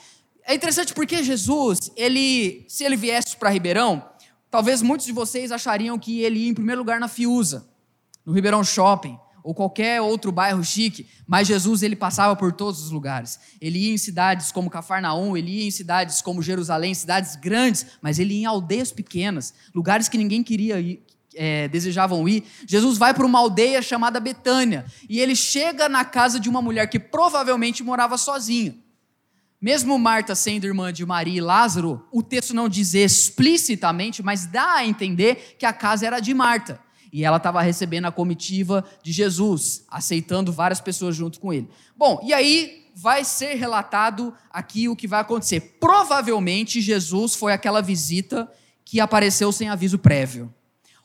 É 0.45 0.53
interessante 0.53 0.93
porque 0.93 1.23
Jesus, 1.23 1.91
ele, 1.95 2.63
se 2.67 2.83
ele 2.83 2.95
viesse 2.95 3.35
para 3.35 3.49
Ribeirão, 3.49 4.07
talvez 4.51 4.83
muitos 4.83 5.07
de 5.07 5.11
vocês 5.11 5.51
achariam 5.51 5.97
que 5.97 6.21
ele 6.21 6.41
ia 6.41 6.49
em 6.49 6.53
primeiro 6.53 6.79
lugar 6.79 6.99
na 6.99 7.07
Fiuza, 7.07 7.67
no 8.23 8.31
Ribeirão 8.31 8.63
Shopping, 8.63 9.17
ou 9.43 9.55
qualquer 9.55 9.99
outro 9.99 10.31
bairro 10.31 10.63
chique, 10.63 11.07
mas 11.25 11.47
Jesus 11.47 11.81
ele 11.81 11.95
passava 11.95 12.35
por 12.35 12.53
todos 12.53 12.83
os 12.83 12.91
lugares. 12.91 13.39
Ele 13.59 13.79
ia 13.79 13.93
em 13.95 13.97
cidades 13.97 14.51
como 14.51 14.69
Cafarnaum, 14.69 15.35
ele 15.35 15.61
ia 15.61 15.67
em 15.67 15.71
cidades 15.71 16.21
como 16.21 16.43
Jerusalém, 16.43 16.93
cidades 16.93 17.35
grandes, 17.35 17.83
mas 17.99 18.19
ele 18.19 18.35
ia 18.35 18.41
em 18.41 18.45
aldeias 18.45 18.91
pequenas, 18.91 19.55
lugares 19.73 20.07
que 20.07 20.19
ninguém 20.19 20.43
queria 20.43 20.79
ir, 20.79 21.03
é, 21.35 21.67
desejavam 21.67 22.27
ir, 22.27 22.43
Jesus 22.67 22.97
vai 22.97 23.13
para 23.13 23.25
uma 23.25 23.39
aldeia 23.39 23.81
chamada 23.81 24.19
Betânia 24.19 24.85
e 25.07 25.19
ele 25.19 25.35
chega 25.35 25.87
na 25.87 26.03
casa 26.03 26.39
de 26.39 26.49
uma 26.49 26.61
mulher 26.61 26.89
que 26.89 26.99
provavelmente 26.99 27.83
morava 27.83 28.17
sozinha. 28.17 28.75
Mesmo 29.61 29.99
Marta 29.99 30.35
sendo 30.35 30.65
irmã 30.65 30.93
de 30.93 31.05
Maria 31.05 31.37
e 31.37 31.41
Lázaro, 31.41 32.05
o 32.13 32.23
texto 32.23 32.53
não 32.53 32.69
diz 32.69 32.93
explicitamente, 32.93 34.23
mas 34.23 34.45
dá 34.45 34.75
a 34.75 34.85
entender 34.85 35.57
que 35.59 35.65
a 35.65 35.73
casa 35.73 36.07
era 36.07 36.19
de 36.19 36.33
Marta. 36.33 36.79
E 37.11 37.25
ela 37.25 37.37
estava 37.37 37.61
recebendo 37.61 38.05
a 38.05 38.11
comitiva 38.11 38.85
de 39.03 39.11
Jesus, 39.11 39.83
aceitando 39.89 40.53
várias 40.53 40.79
pessoas 40.79 41.15
junto 41.15 41.39
com 41.39 41.51
ele. 41.51 41.67
Bom, 41.97 42.21
e 42.23 42.31
aí 42.33 42.87
vai 42.95 43.25
ser 43.25 43.55
relatado 43.55 44.33
aqui 44.49 44.87
o 44.87 44.95
que 44.95 45.07
vai 45.07 45.19
acontecer. 45.19 45.77
Provavelmente 45.79 46.79
Jesus 46.79 47.35
foi 47.35 47.51
aquela 47.51 47.81
visita 47.81 48.49
que 48.85 48.99
apareceu 48.99 49.51
sem 49.51 49.69
aviso 49.69 49.99
prévio. 49.99 50.53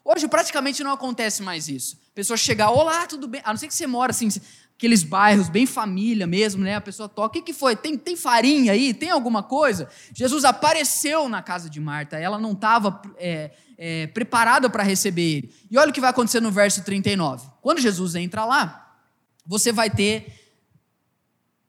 Hoje 0.04 0.28
praticamente 0.28 0.84
não 0.84 0.92
acontece 0.92 1.42
mais 1.42 1.66
isso. 1.66 1.98
A 2.12 2.14
pessoa 2.14 2.36
chegar, 2.36 2.70
olá, 2.70 3.06
tudo 3.06 3.26
bem? 3.26 3.40
A 3.42 3.50
não 3.50 3.56
ser 3.56 3.68
que 3.68 3.74
você 3.74 3.86
mora 3.86 4.10
assim, 4.10 4.28
aqueles 4.76 5.02
bairros 5.02 5.48
bem 5.48 5.64
família 5.64 6.26
mesmo, 6.26 6.62
né? 6.62 6.76
A 6.76 6.80
pessoa 6.80 7.08
toca, 7.08 7.28
o 7.28 7.30
que, 7.42 7.52
que 7.52 7.58
foi? 7.58 7.74
Tem, 7.74 7.96
tem 7.96 8.14
farinha 8.14 8.72
aí? 8.72 8.92
Tem 8.92 9.10
alguma 9.10 9.42
coisa? 9.42 9.88
Jesus 10.12 10.44
apareceu 10.44 11.26
na 11.28 11.42
casa 11.42 11.70
de 11.70 11.80
Marta, 11.80 12.18
ela 12.18 12.38
não 12.38 12.52
estava 12.52 13.00
é, 13.16 13.52
é, 13.78 14.06
preparada 14.08 14.68
para 14.68 14.82
receber 14.82 15.38
ele. 15.38 15.54
E 15.70 15.78
olha 15.78 15.90
o 15.90 15.92
que 15.92 16.02
vai 16.02 16.10
acontecer 16.10 16.40
no 16.40 16.50
verso 16.50 16.84
39. 16.84 17.48
Quando 17.62 17.80
Jesus 17.80 18.14
entra 18.14 18.44
lá, 18.44 18.98
você 19.46 19.72
vai 19.72 19.88
ter 19.88 20.43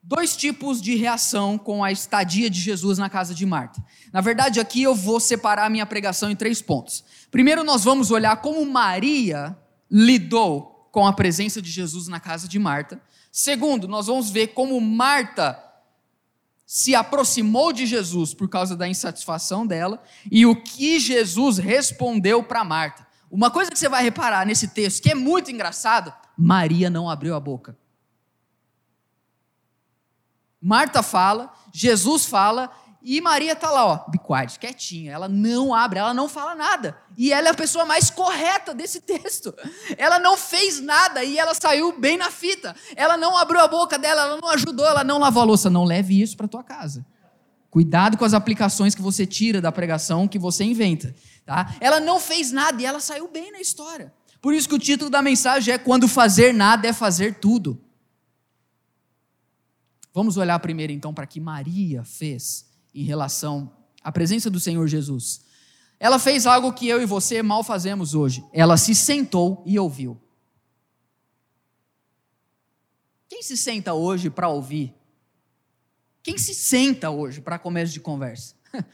dois 0.07 0.37
tipos 0.37 0.79
de 0.79 0.95
reação 0.95 1.57
com 1.57 1.83
a 1.83 1.91
estadia 1.91 2.47
de 2.47 2.59
Jesus 2.59 2.99
na 2.99 3.09
casa 3.09 3.33
de 3.33 3.43
Marta. 3.43 3.83
Na 4.13 4.21
verdade, 4.21 4.59
aqui 4.59 4.83
eu 4.83 4.93
vou 4.93 5.19
separar 5.19 5.65
a 5.65 5.69
minha 5.69 5.85
pregação 5.85 6.29
em 6.29 6.35
três 6.35 6.61
pontos. 6.61 7.03
Primeiro, 7.31 7.63
nós 7.63 7.83
vamos 7.83 8.11
olhar 8.11 8.35
como 8.37 8.63
Maria 8.65 9.57
lidou 9.89 10.89
com 10.91 11.07
a 11.07 11.13
presença 11.13 11.59
de 11.59 11.71
Jesus 11.71 12.07
na 12.07 12.19
casa 12.19 12.47
de 12.47 12.59
Marta. 12.59 13.01
Segundo, 13.31 13.87
nós 13.87 14.05
vamos 14.05 14.29
ver 14.29 14.49
como 14.49 14.79
Marta 14.79 15.61
se 16.67 16.93
aproximou 16.93 17.73
de 17.73 17.87
Jesus 17.87 18.33
por 18.33 18.47
causa 18.47 18.75
da 18.75 18.87
insatisfação 18.87 19.65
dela 19.65 20.01
e 20.31 20.45
o 20.45 20.55
que 20.55 20.99
Jesus 20.99 21.57
respondeu 21.57 22.43
para 22.43 22.63
Marta. 22.63 23.05
Uma 23.29 23.49
coisa 23.49 23.71
que 23.71 23.77
você 23.77 23.89
vai 23.89 24.03
reparar 24.03 24.45
nesse 24.45 24.67
texto 24.67 25.01
que 25.01 25.11
é 25.11 25.15
muito 25.15 25.49
engraçado, 25.49 26.13
Maria 26.37 26.91
não 26.91 27.09
abriu 27.09 27.35
a 27.35 27.39
boca. 27.39 27.75
Marta 30.65 31.03
fala, 31.03 31.53
Jesus 31.71 32.25
fala, 32.25 32.71
e 32.99 33.21
Maria 33.21 33.53
está 33.53 33.69
lá, 33.69 33.85
ó, 33.85 33.97
quiet, 34.17 34.57
quietinha. 34.57 35.11
Ela 35.11 35.29
não 35.29 35.75
abre, 35.75 35.99
ela 35.99 36.11
não 36.11 36.27
fala 36.27 36.55
nada. 36.55 36.97
E 37.15 37.31
ela 37.31 37.49
é 37.49 37.51
a 37.51 37.53
pessoa 37.53 37.85
mais 37.85 38.09
correta 38.09 38.73
desse 38.73 38.99
texto. 39.05 39.53
Ela 39.95 40.17
não 40.17 40.35
fez 40.35 40.81
nada 40.81 41.23
e 41.23 41.37
ela 41.37 41.53
saiu 41.53 41.99
bem 41.99 42.17
na 42.17 42.31
fita. 42.31 42.75
Ela 42.95 43.15
não 43.15 43.37
abriu 43.37 43.59
a 43.59 43.67
boca 43.67 43.99
dela, 43.99 44.23
ela 44.23 44.41
não 44.41 44.49
ajudou, 44.49 44.87
ela 44.87 45.03
não 45.03 45.19
lavou 45.19 45.43
a 45.43 45.45
louça. 45.45 45.69
Não 45.69 45.83
leve 45.83 46.19
isso 46.19 46.35
para 46.35 46.47
tua 46.47 46.63
casa. 46.63 47.05
Cuidado 47.69 48.17
com 48.17 48.25
as 48.25 48.33
aplicações 48.33 48.95
que 48.95 49.03
você 49.03 49.23
tira 49.23 49.61
da 49.61 49.71
pregação 49.71 50.27
que 50.27 50.39
você 50.39 50.63
inventa. 50.63 51.13
Tá? 51.45 51.75
Ela 51.79 51.99
não 51.99 52.19
fez 52.19 52.51
nada 52.51 52.81
e 52.81 52.85
ela 52.87 52.99
saiu 52.99 53.27
bem 53.27 53.51
na 53.51 53.59
história. 53.59 54.11
Por 54.41 54.51
isso 54.51 54.67
que 54.67 54.73
o 54.73 54.79
título 54.79 55.11
da 55.11 55.21
mensagem 55.21 55.75
é 55.75 55.77
Quando 55.77 56.07
fazer 56.07 56.55
nada 56.55 56.87
é 56.87 56.93
fazer 56.93 57.35
tudo. 57.35 57.84
Vamos 60.15 60.37
olhar 60.37 60.57
primeiro 60.59 60.93
então 60.93 61.13
para 61.13 61.27
que 61.27 61.41
Maria 61.41 62.01
fez 62.05 62.65
em 62.93 63.03
relação 63.03 63.69
à 64.01 64.13
presença 64.13 64.49
do 64.49 64.61
Senhor 64.61 64.87
Jesus. 64.87 65.41
Ela 65.99 66.17
fez 66.17 66.47
algo 66.47 66.71
que 66.71 66.87
eu 66.87 67.01
e 67.01 67.05
você 67.05 67.43
mal 67.43 67.65
fazemos 67.65 68.15
hoje. 68.15 68.41
Ela 68.53 68.77
se 68.77 68.95
sentou 68.95 69.61
e 69.65 69.77
ouviu. 69.77 70.17
Quem 73.27 73.43
se 73.43 73.57
senta 73.57 73.93
hoje 73.93 74.29
para 74.29 74.47
ouvir? 74.47 74.93
Quem 76.23 76.37
se 76.37 76.55
senta 76.55 77.09
hoje 77.09 77.41
para 77.41 77.59
começo 77.59 77.91
de 77.91 77.99
conversa? 77.99 78.55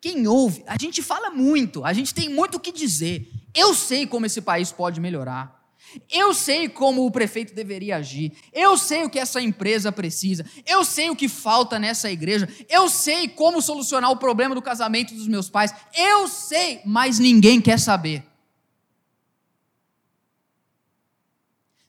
Quem 0.00 0.28
ouve? 0.28 0.62
A 0.68 0.78
gente 0.78 1.02
fala 1.02 1.30
muito, 1.30 1.84
a 1.84 1.92
gente 1.92 2.14
tem 2.14 2.28
muito 2.28 2.54
o 2.54 2.60
que 2.60 2.70
dizer. 2.70 3.28
Eu 3.52 3.74
sei 3.74 4.06
como 4.06 4.26
esse 4.26 4.40
país 4.40 4.70
pode 4.70 5.00
melhorar. 5.00 5.61
Eu 6.10 6.34
sei 6.34 6.68
como 6.68 7.04
o 7.04 7.10
prefeito 7.10 7.54
deveria 7.54 7.96
agir. 7.96 8.32
Eu 8.52 8.76
sei 8.76 9.04
o 9.04 9.10
que 9.10 9.18
essa 9.18 9.40
empresa 9.40 9.92
precisa. 9.92 10.44
Eu 10.66 10.84
sei 10.84 11.10
o 11.10 11.16
que 11.16 11.28
falta 11.28 11.78
nessa 11.78 12.10
igreja. 12.10 12.48
Eu 12.68 12.88
sei 12.88 13.28
como 13.28 13.62
solucionar 13.62 14.10
o 14.10 14.16
problema 14.16 14.54
do 14.54 14.62
casamento 14.62 15.14
dos 15.14 15.28
meus 15.28 15.48
pais. 15.48 15.74
Eu 15.94 16.28
sei, 16.28 16.80
mas 16.84 17.18
ninguém 17.18 17.60
quer 17.60 17.78
saber. 17.78 18.24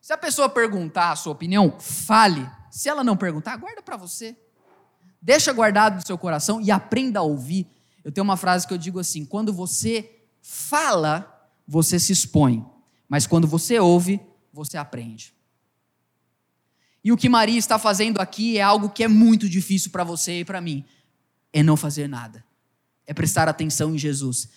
Se 0.01 0.11
a 0.11 0.17
pessoa 0.17 0.49
perguntar 0.49 1.11
a 1.11 1.15
sua 1.15 1.31
opinião, 1.31 1.79
fale. 1.79 2.45
Se 2.69 2.89
ela 2.89 3.03
não 3.03 3.15
perguntar, 3.15 3.55
guarda 3.55 3.81
para 3.81 3.95
você. 3.95 4.35
Deixa 5.21 5.53
guardado 5.53 5.95
no 5.95 6.05
seu 6.05 6.17
coração 6.17 6.59
e 6.59 6.69
aprenda 6.69 7.19
a 7.19 7.23
ouvir. 7.23 7.65
Eu 8.03 8.11
tenho 8.11 8.25
uma 8.25 8.35
frase 8.35 8.67
que 8.67 8.73
eu 8.73 8.77
digo 8.77 8.99
assim: 8.99 9.23
quando 9.23 9.53
você 9.53 10.19
fala, 10.41 11.49
você 11.65 11.97
se 11.97 12.11
expõe. 12.11 12.65
Mas 13.07 13.27
quando 13.27 13.47
você 13.47 13.79
ouve, 13.79 14.19
você 14.51 14.77
aprende. 14.77 15.33
E 17.03 17.11
o 17.11 17.17
que 17.17 17.27
Maria 17.27 17.59
está 17.59 17.77
fazendo 17.77 18.19
aqui 18.19 18.57
é 18.57 18.61
algo 18.61 18.89
que 18.89 19.03
é 19.03 19.07
muito 19.07 19.49
difícil 19.49 19.91
para 19.91 20.03
você 20.03 20.39
e 20.39 20.45
para 20.45 20.61
mim: 20.61 20.85
é 21.51 21.61
não 21.61 21.75
fazer 21.75 22.07
nada, 22.07 22.43
é 23.05 23.13
prestar 23.13 23.49
atenção 23.49 23.93
em 23.93 23.97
Jesus. 23.97 24.49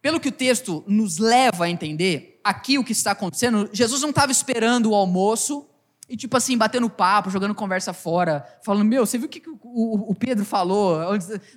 Pelo 0.00 0.20
que 0.20 0.28
o 0.28 0.32
texto 0.32 0.84
nos 0.86 1.18
leva 1.18 1.64
a 1.64 1.70
entender, 1.70 2.40
aqui 2.44 2.78
o 2.78 2.84
que 2.84 2.92
está 2.92 3.12
acontecendo, 3.12 3.70
Jesus 3.72 4.02
não 4.02 4.10
estava 4.10 4.30
esperando 4.30 4.90
o 4.90 4.94
almoço 4.94 5.66
e, 6.06 6.16
tipo 6.16 6.36
assim, 6.36 6.58
batendo 6.58 6.90
papo, 6.90 7.30
jogando 7.30 7.54
conversa 7.54 7.92
fora, 7.92 8.46
falando: 8.62 8.84
Meu, 8.86 9.06
você 9.06 9.16
viu 9.16 9.26
o 9.26 9.30
que 9.30 9.42
o, 9.48 10.14
Pedro 10.14 10.44
falou 10.44 10.98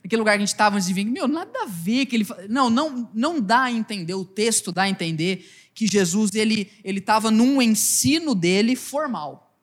naquele 0.01 0.19
lugar 0.19 0.33
que 0.33 0.37
a 0.37 0.45
gente 0.45 0.47
estava 0.47 0.75
antes 0.75 0.87
de 0.87 0.93
vir? 0.93 1.05
Meu, 1.05 1.27
nada 1.27 1.63
a 1.63 1.65
ver 1.65 2.05
que 2.05 2.15
ele. 2.15 2.27
Não, 2.49 2.69
não, 2.69 3.09
não 3.13 3.41
dá 3.41 3.63
a 3.63 3.71
entender, 3.71 4.13
o 4.13 4.23
texto 4.25 4.71
dá 4.71 4.83
a 4.83 4.89
entender 4.89 5.45
que 5.77 5.85
Jesus 5.85 6.33
ele 6.33 6.71
ele 6.83 6.97
estava 6.97 7.29
num 7.29 7.61
ensino 7.61 8.33
dele 8.33 8.75
formal. 8.75 9.55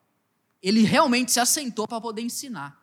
Ele 0.62 0.82
realmente 0.82 1.32
se 1.32 1.40
assentou 1.40 1.88
para 1.88 2.00
poder 2.00 2.22
ensinar. 2.22 2.80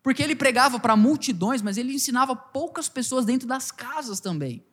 Porque 0.00 0.22
ele 0.22 0.36
pregava 0.36 0.78
para 0.78 0.94
multidões, 0.94 1.60
mas 1.60 1.76
ele 1.76 1.92
ensinava 1.92 2.36
poucas 2.36 2.88
pessoas 2.88 3.24
dentro 3.24 3.48
das 3.48 3.72
casas 3.72 4.20
também. 4.20 4.64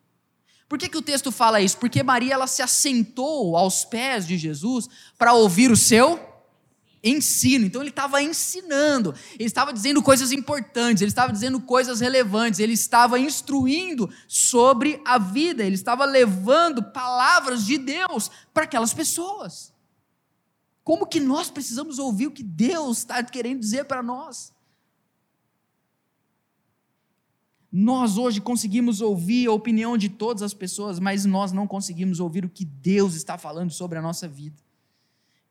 Por 0.70 0.78
que, 0.78 0.88
que 0.88 0.98
o 0.98 1.02
texto 1.02 1.32
fala 1.32 1.60
isso? 1.60 1.80
Porque 1.80 2.04
Maria 2.04 2.36
ela 2.36 2.46
se 2.46 2.62
assentou 2.62 3.58
aos 3.58 3.84
pés 3.84 4.28
de 4.28 4.38
Jesus 4.38 4.88
para 5.18 5.34
ouvir 5.34 5.72
o 5.72 5.76
seu 5.76 6.20
ensino. 7.06 7.66
Então 7.66 7.82
ele 7.82 7.92
estava 7.92 8.22
ensinando, 8.22 9.14
ele 9.36 9.46
estava 9.46 9.72
dizendo 9.72 10.02
coisas 10.02 10.32
importantes, 10.32 11.02
ele 11.02 11.12
estava 11.12 11.32
dizendo 11.32 11.62
coisas 11.62 12.00
relevantes, 12.02 12.60
ele 12.60 12.74
estava 12.74 13.20
instruindo 13.20 14.10
sobre 14.28 15.00
a 15.06 15.20
vida, 15.20 15.64
ele 15.64 15.76
estava 15.76 16.04
levando 16.04 16.82
palavras 16.84 17.64
de 17.66 17.78
Deus 17.78 18.32
para 18.52 18.64
aquelas 18.64 18.94
pessoas. 18.94 19.72
Como 20.84 21.06
que 21.06 21.20
nós 21.20 21.50
precisamos 21.50 22.00
ouvir 22.00 22.28
o 22.28 22.32
que 22.32 22.44
Deus 22.44 23.00
está 23.00 23.24
querendo 23.24 23.60
dizer 23.60 23.86
para 23.86 24.02
nós? 24.02 24.54
Nós 27.72 28.18
hoje 28.18 28.40
conseguimos 28.40 29.02
ouvir 29.02 29.48
a 29.48 29.52
opinião 29.52 29.98
de 29.98 30.08
todas 30.08 30.42
as 30.42 30.54
pessoas, 30.54 30.98
mas 30.98 31.26
nós 31.26 31.52
não 31.52 31.68
conseguimos 31.68 32.20
ouvir 32.20 32.46
o 32.46 32.50
que 32.50 32.64
Deus 32.64 33.16
está 33.16 33.38
falando 33.38 33.72
sobre 33.72 33.98
a 34.00 34.02
nossa 34.02 34.28
vida. 34.28 34.65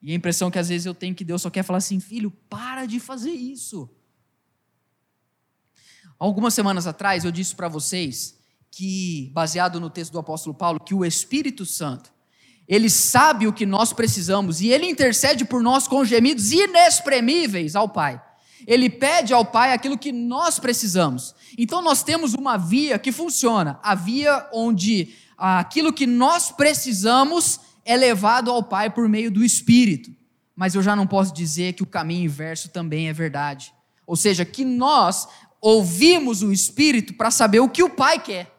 E 0.05 0.13
a 0.13 0.15
impressão 0.15 0.51
que 0.51 0.59
às 0.59 0.69
vezes 0.69 0.85
eu 0.85 0.95
tenho 0.95 1.15
que 1.15 1.25
Deus 1.25 1.41
só 1.41 1.49
quer 1.49 1.63
falar 1.63 1.79
assim: 1.79 1.99
filho, 1.99 2.31
para 2.51 2.85
de 2.85 3.01
fazer 3.01 3.31
isso. 3.31 3.89
Algumas 6.19 6.53
semanas 6.53 6.87
atrás 6.87 7.25
eu 7.25 7.33
disse 7.33 7.57
para 7.57 7.69
vocês 7.69 8.39
que, 8.71 9.31
baseado 9.33 9.81
no 9.81 9.89
texto 9.89 10.13
do 10.13 10.19
apóstolo 10.19 10.55
Paulo, 10.55 10.79
que 10.79 10.93
o 10.93 11.07
Espírito 11.07 11.65
Santo, 11.65 12.13
ele 12.69 12.91
sabe 12.91 13.47
o 13.47 13.53
que 13.53 13.65
nós 13.65 13.95
precisamos 13.95 14.61
e 14.61 14.69
ele 14.69 14.87
intercede 14.87 15.43
por 15.43 15.63
nós 15.63 15.89
com 15.89 16.05
gemidos 16.05 16.53
inexprimíveis 16.53 17.75
ao 17.75 17.89
Pai. 17.89 18.23
Ele 18.67 18.91
pede 18.91 19.33
ao 19.33 19.45
Pai 19.45 19.73
aquilo 19.73 19.97
que 19.97 20.13
nós 20.13 20.59
precisamos. 20.59 21.35
Então 21.57 21.81
nós 21.81 22.03
temos 22.03 22.35
uma 22.35 22.59
via 22.59 22.99
que 22.99 23.11
funciona, 23.11 23.81
a 23.83 23.95
via 23.95 24.49
onde 24.53 25.15
aquilo 25.37 25.95
que 25.95 26.07
nós 26.07 26.51
precisamos 26.51 27.59
é 27.85 27.97
levado 27.97 28.51
ao 28.51 28.63
Pai 28.63 28.91
por 28.91 29.09
meio 29.09 29.31
do 29.31 29.45
Espírito. 29.45 30.15
Mas 30.57 30.75
eu 30.75 30.83
já 30.83 30.95
não 30.95 31.07
posso 31.07 31.35
dizer 31.35 31.73
que 31.75 31.83
o 31.83 31.87
caminho 31.87 32.25
inverso 32.25 32.69
também 32.69 33.09
é 33.09 33.13
verdade. 33.13 33.75
Ou 34.07 34.17
seja, 34.17 34.45
que 34.45 34.65
nós 34.65 35.29
ouvimos 35.61 36.43
o 36.43 36.53
Espírito 36.53 37.15
para 37.15 37.31
saber 37.31 37.61
o 37.61 37.69
que 37.69 37.83
o 37.83 37.91
Pai 37.91 38.23
quer. 38.23 38.53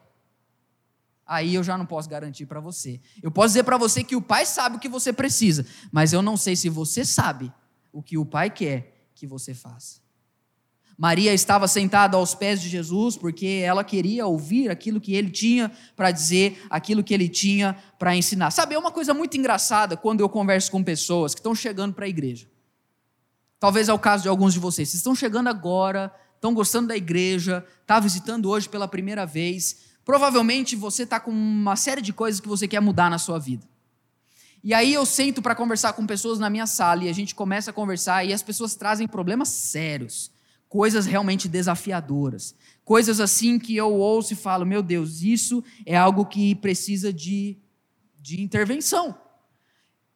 Aí 1.26 1.54
eu 1.54 1.64
já 1.64 1.76
não 1.76 1.86
posso 1.86 2.08
garantir 2.08 2.46
para 2.46 2.60
você. 2.60 3.00
Eu 3.22 3.30
posso 3.30 3.48
dizer 3.48 3.64
para 3.64 3.76
você 3.76 4.04
que 4.04 4.14
o 4.14 4.22
Pai 4.22 4.46
sabe 4.46 4.76
o 4.76 4.78
que 4.78 4.88
você 4.88 5.12
precisa, 5.12 5.66
mas 5.90 6.12
eu 6.12 6.22
não 6.22 6.36
sei 6.36 6.54
se 6.54 6.68
você 6.68 7.04
sabe 7.04 7.52
o 7.92 8.02
que 8.02 8.16
o 8.16 8.24
Pai 8.24 8.50
quer 8.50 9.08
que 9.14 9.26
você 9.26 9.52
faça. 9.52 10.05
Maria 10.98 11.34
estava 11.34 11.68
sentada 11.68 12.16
aos 12.16 12.34
pés 12.34 12.60
de 12.60 12.68
Jesus 12.68 13.16
porque 13.16 13.62
ela 13.64 13.84
queria 13.84 14.26
ouvir 14.26 14.70
aquilo 14.70 15.00
que 15.00 15.14
ele 15.14 15.30
tinha 15.30 15.70
para 15.94 16.10
dizer, 16.10 16.64
aquilo 16.70 17.04
que 17.04 17.12
ele 17.12 17.28
tinha 17.28 17.76
para 17.98 18.16
ensinar. 18.16 18.50
Sabe, 18.50 18.74
é 18.74 18.78
uma 18.78 18.90
coisa 18.90 19.12
muito 19.12 19.36
engraçada 19.36 19.96
quando 19.96 20.20
eu 20.20 20.28
converso 20.28 20.70
com 20.70 20.82
pessoas 20.82 21.34
que 21.34 21.40
estão 21.40 21.54
chegando 21.54 21.92
para 21.92 22.06
a 22.06 22.08
igreja. 22.08 22.48
Talvez 23.58 23.88
é 23.88 23.92
o 23.92 23.98
caso 23.98 24.22
de 24.22 24.28
alguns 24.28 24.54
de 24.54 24.60
vocês. 24.60 24.88
Vocês 24.88 25.00
estão 25.00 25.14
chegando 25.14 25.48
agora, 25.48 26.14
estão 26.34 26.54
gostando 26.54 26.88
da 26.88 26.96
igreja, 26.96 27.64
está 27.82 28.00
visitando 28.00 28.48
hoje 28.48 28.68
pela 28.68 28.88
primeira 28.88 29.26
vez. 29.26 29.78
Provavelmente 30.04 30.76
você 30.76 31.02
está 31.02 31.20
com 31.20 31.30
uma 31.30 31.76
série 31.76 32.00
de 32.00 32.12
coisas 32.12 32.40
que 32.40 32.48
você 32.48 32.66
quer 32.66 32.80
mudar 32.80 33.10
na 33.10 33.18
sua 33.18 33.38
vida. 33.38 33.66
E 34.62 34.74
aí 34.74 34.92
eu 34.94 35.06
sento 35.06 35.40
para 35.42 35.54
conversar 35.54 35.92
com 35.92 36.06
pessoas 36.06 36.38
na 36.38 36.50
minha 36.50 36.66
sala 36.66 37.04
e 37.04 37.08
a 37.08 37.12
gente 37.12 37.34
começa 37.34 37.70
a 37.70 37.74
conversar 37.74 38.24
e 38.24 38.32
as 38.32 38.42
pessoas 38.42 38.74
trazem 38.74 39.06
problemas 39.06 39.48
sérios, 39.48 40.30
coisas 40.68 41.06
realmente 41.06 41.48
desafiadoras, 41.48 42.54
coisas 42.84 43.20
assim 43.20 43.58
que 43.58 43.76
eu 43.76 43.92
ouço 43.92 44.32
e 44.32 44.36
falo, 44.36 44.66
meu 44.66 44.82
Deus, 44.82 45.22
isso 45.22 45.62
é 45.84 45.96
algo 45.96 46.26
que 46.26 46.54
precisa 46.54 47.12
de, 47.12 47.58
de 48.20 48.42
intervenção. 48.42 49.16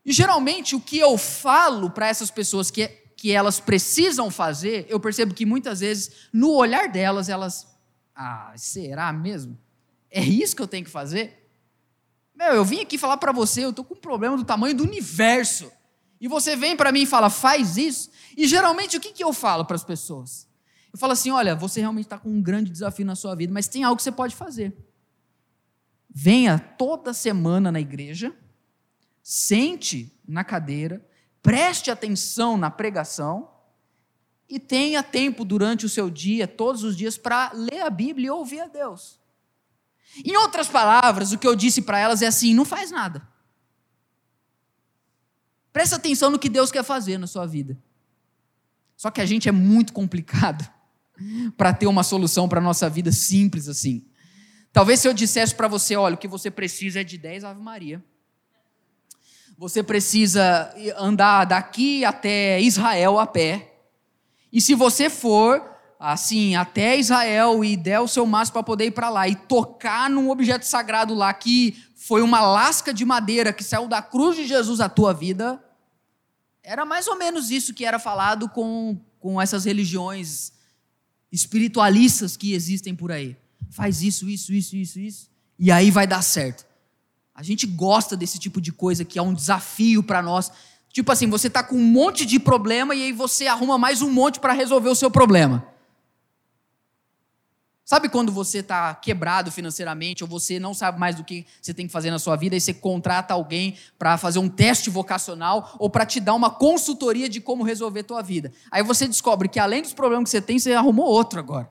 E 0.05 0.13
geralmente 0.13 0.75
o 0.75 0.81
que 0.81 0.99
eu 0.99 1.17
falo 1.19 1.91
para 1.91 2.09
essas 2.09 2.31
pessoas 2.31 2.71
que 2.71 3.01
que 3.21 3.33
elas 3.33 3.61
precisam 3.61 4.31
fazer, 4.31 4.87
eu 4.89 4.99
percebo 4.99 5.35
que 5.35 5.45
muitas 5.45 5.81
vezes, 5.81 6.11
no 6.33 6.53
olhar 6.53 6.89
delas, 6.89 7.29
elas. 7.29 7.67
Ah, 8.17 8.55
será 8.57 9.13
mesmo? 9.13 9.59
É 10.11 10.23
isso 10.23 10.57
que 10.57 10.63
eu 10.63 10.67
tenho 10.67 10.87
que 10.87 10.91
fazer? 10.91 11.47
Meu, 12.35 12.55
eu 12.55 12.65
vim 12.65 12.81
aqui 12.81 12.97
falar 12.97 13.19
para 13.19 13.31
você, 13.31 13.63
eu 13.63 13.69
estou 13.69 13.85
com 13.85 13.93
um 13.93 14.01
problema 14.01 14.39
do 14.39 14.45
tamanho 14.45 14.75
do 14.75 14.85
universo. 14.85 15.71
E 16.21 16.29
você 16.29 16.55
vem 16.55 16.77
para 16.77 16.93
mim 16.93 17.03
e 17.03 17.07
fala, 17.07 17.31
faz 17.31 17.77
isso. 17.77 18.11
E 18.37 18.47
geralmente 18.47 18.97
o 18.97 19.01
que, 19.01 19.13
que 19.13 19.25
eu 19.25 19.33
falo 19.33 19.65
para 19.65 19.77
as 19.77 19.85
pessoas? 19.85 20.47
Eu 20.93 20.99
falo 20.99 21.13
assim: 21.13 21.31
olha, 21.31 21.55
você 21.55 21.81
realmente 21.81 22.07
está 22.07 22.19
com 22.19 22.29
um 22.29 22.43
grande 22.43 22.71
desafio 22.71 23.07
na 23.07 23.15
sua 23.15 23.35
vida, 23.35 23.53
mas 23.53 23.69
tem 23.69 23.85
algo 23.85 23.97
que 23.97 24.03
você 24.03 24.13
pode 24.13 24.35
fazer. 24.35 24.77
Venha 26.09 26.59
toda 26.59 27.15
semana 27.15 27.71
na 27.71 27.81
igreja, 27.81 28.35
sente 29.23 30.13
na 30.27 30.43
cadeira, 30.43 31.07
preste 31.41 31.91
atenção 31.91 32.57
na 32.57 32.71
pregação 32.71 33.49
e 34.49 34.59
tenha 34.59 35.03
tempo 35.03 35.45
durante 35.45 35.87
o 35.87 35.89
seu 35.89 36.11
dia, 36.11 36.49
todos 36.49 36.83
os 36.83 36.97
dias, 36.97 37.17
para 37.17 37.53
ler 37.55 37.83
a 37.83 37.91
Bíblia 37.91 38.27
e 38.27 38.31
ouvir 38.31 38.61
a 38.61 38.67
Deus. 38.67 39.21
Em 40.25 40.37
outras 40.37 40.67
palavras, 40.67 41.33
o 41.33 41.39
que 41.39 41.47
eu 41.47 41.55
disse 41.55 41.83
para 41.83 42.01
elas 42.01 42.21
é 42.21 42.27
assim: 42.27 42.53
não 42.53 42.65
faz 42.65 42.91
nada. 42.91 43.27
Presta 45.73 45.97
atenção 45.97 46.31
no 46.31 46.39
que 46.39 46.49
Deus 46.49 46.71
quer 46.71 46.85
fazer 46.85 47.19
na 47.19 47.27
sua 47.27 47.47
vida. 47.47 47.79
Só 48.97 49.11
que 49.11 49.21
a 49.21 49.27
gente 49.27 49.49
é 49.49 49.53
muito 49.53 49.93
complicado 49.93 50.69
para 51.57 51.73
ter 51.73 51.87
uma 51.87 52.03
solução 52.03 52.49
para 52.49 52.61
a 52.61 52.63
nossa 52.63 52.89
vida 52.89 53.13
simples 53.13 53.69
assim. 53.69 54.05
Talvez 54.73 55.01
se 55.01 55.09
eu 55.09 55.13
dissesse 55.13 55.55
para 55.55 55.69
você, 55.69 55.97
olha, 55.97 56.15
o 56.15 56.19
que 56.19 56.29
você 56.29 56.51
precisa 56.51 57.01
é 57.01 57.05
de 57.05 57.19
10 57.19 57.45
Ave 57.45 57.61
Maria 57.61 58.03
você 59.61 59.83
precisa 59.83 60.75
andar 60.97 61.45
daqui 61.45 62.03
até 62.03 62.59
Israel 62.63 63.19
a 63.19 63.27
pé. 63.27 63.75
E 64.51 64.59
se 64.59 64.75
você 64.75 65.11
for 65.11 65.70
assim 66.01 66.55
até 66.55 66.99
Israel 66.99 67.63
e 67.63 67.77
der 67.77 68.01
o 68.01 68.09
seu 68.09 68.25
máximo 68.25 68.55
para 68.55 68.63
poder 68.63 68.87
ir 68.87 68.91
para 68.93 69.11
lá 69.11 69.29
e 69.29 69.37
tocar 69.37 70.09
num 70.09 70.31
objeto 70.31 70.65
sagrado 70.65 71.13
lá 71.13 71.33
que 71.35 71.77
foi 71.95 72.23
uma 72.23 72.41
lasca 72.41 72.95
de 72.95 73.05
madeira 73.05 73.53
que 73.53 73.63
saiu 73.63 73.87
da 73.87 74.01
cruz 74.01 74.35
de 74.35 74.47
Jesus 74.47 74.81
a 74.81 74.89
tua 74.89 75.13
vida, 75.13 75.63
era 76.63 76.87
mais 76.87 77.07
ou 77.07 77.19
menos 77.19 77.51
isso 77.51 77.75
que 77.75 77.85
era 77.85 77.99
falado 77.99 78.49
com, 78.49 78.99
com 79.19 79.41
essas 79.41 79.67
religiões 79.67 80.53
espiritualistas 81.31 82.35
que 82.35 82.55
existem 82.55 82.95
por 82.95 83.13
aí. 83.13 83.37
Faz 83.69 84.03
isso, 84.03 84.27
isso, 84.29 84.55
isso, 84.55 84.75
isso, 84.75 84.99
isso, 84.99 85.31
e 85.59 85.71
aí 85.71 85.91
vai 85.91 86.07
dar 86.07 86.23
certo. 86.23 86.67
A 87.35 87.43
gente 87.43 87.67
gosta 87.67 88.17
desse 88.17 88.39
tipo 88.39 88.61
de 88.61 88.73
coisa 88.73 89.05
que 89.05 89.19
é 89.19 89.23
um 89.23 89.35
desafio 89.35 90.03
para 90.03 90.23
nós. 90.23 90.51
Tipo 90.93 91.13
assim, 91.13 91.29
você 91.29 91.47
está 91.47 91.63
com 91.63 91.77
um 91.77 91.87
monte 91.87 92.25
de 92.25 92.39
problema 92.41 92.95
e 92.95 93.05
aí 93.05 93.13
você 93.13 93.47
arruma 93.47 93.79
mais 93.79 94.01
um 94.01 94.11
monte 94.11 94.41
para 94.41 94.55
resolver 94.55 94.89
o 94.89 94.95
seu 94.95 95.11
problema. 95.11 95.71
Sabe 97.91 98.09
quando 98.09 98.31
você 98.31 98.59
está 98.59 98.95
quebrado 98.95 99.51
financeiramente 99.51 100.23
ou 100.23 100.31
você 100.31 100.61
não 100.61 100.73
sabe 100.73 101.01
mais 101.01 101.17
do 101.17 101.25
que 101.25 101.45
você 101.61 101.75
tem 101.75 101.89
que 101.89 101.93
fazer 101.93 102.09
na 102.13 102.21
sua 102.21 102.37
vida 102.37 102.55
e 102.55 102.61
você 102.61 102.73
contrata 102.73 103.35
alguém 103.35 103.77
para 103.99 104.17
fazer 104.17 104.39
um 104.39 104.49
teste 104.49 104.89
vocacional 104.89 105.75
ou 105.77 105.91
para 105.91 106.07
te 106.07 106.21
dar 106.21 106.35
uma 106.35 106.51
consultoria 106.51 107.29
de 107.29 107.41
como 107.41 107.65
resolver 107.65 107.99
a 107.99 108.05
tua 108.05 108.23
vida. 108.23 108.53
Aí 108.71 108.81
você 108.85 109.09
descobre 109.09 109.49
que 109.49 109.59
além 109.59 109.83
dos 109.83 109.93
problemas 109.93 110.27
que 110.27 110.31
você 110.31 110.41
tem, 110.41 110.57
você 110.57 110.73
arrumou 110.73 111.05
outro 111.05 111.41
agora. 111.41 111.69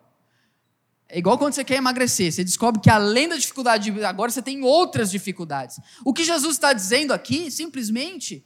É 1.08 1.18
igual 1.18 1.38
quando 1.38 1.54
você 1.54 1.64
quer 1.64 1.78
emagrecer, 1.78 2.34
você 2.34 2.44
descobre 2.44 2.82
que 2.82 2.90
além 2.90 3.30
da 3.30 3.38
dificuldade 3.38 3.90
de 3.90 4.04
agora 4.04 4.30
você 4.30 4.42
tem 4.42 4.62
outras 4.62 5.10
dificuldades. 5.10 5.80
O 6.04 6.14
que 6.14 6.26
Jesus 6.26 6.56
está 6.58 6.74
dizendo 6.74 7.14
aqui, 7.14 7.50
simplesmente, 7.50 8.46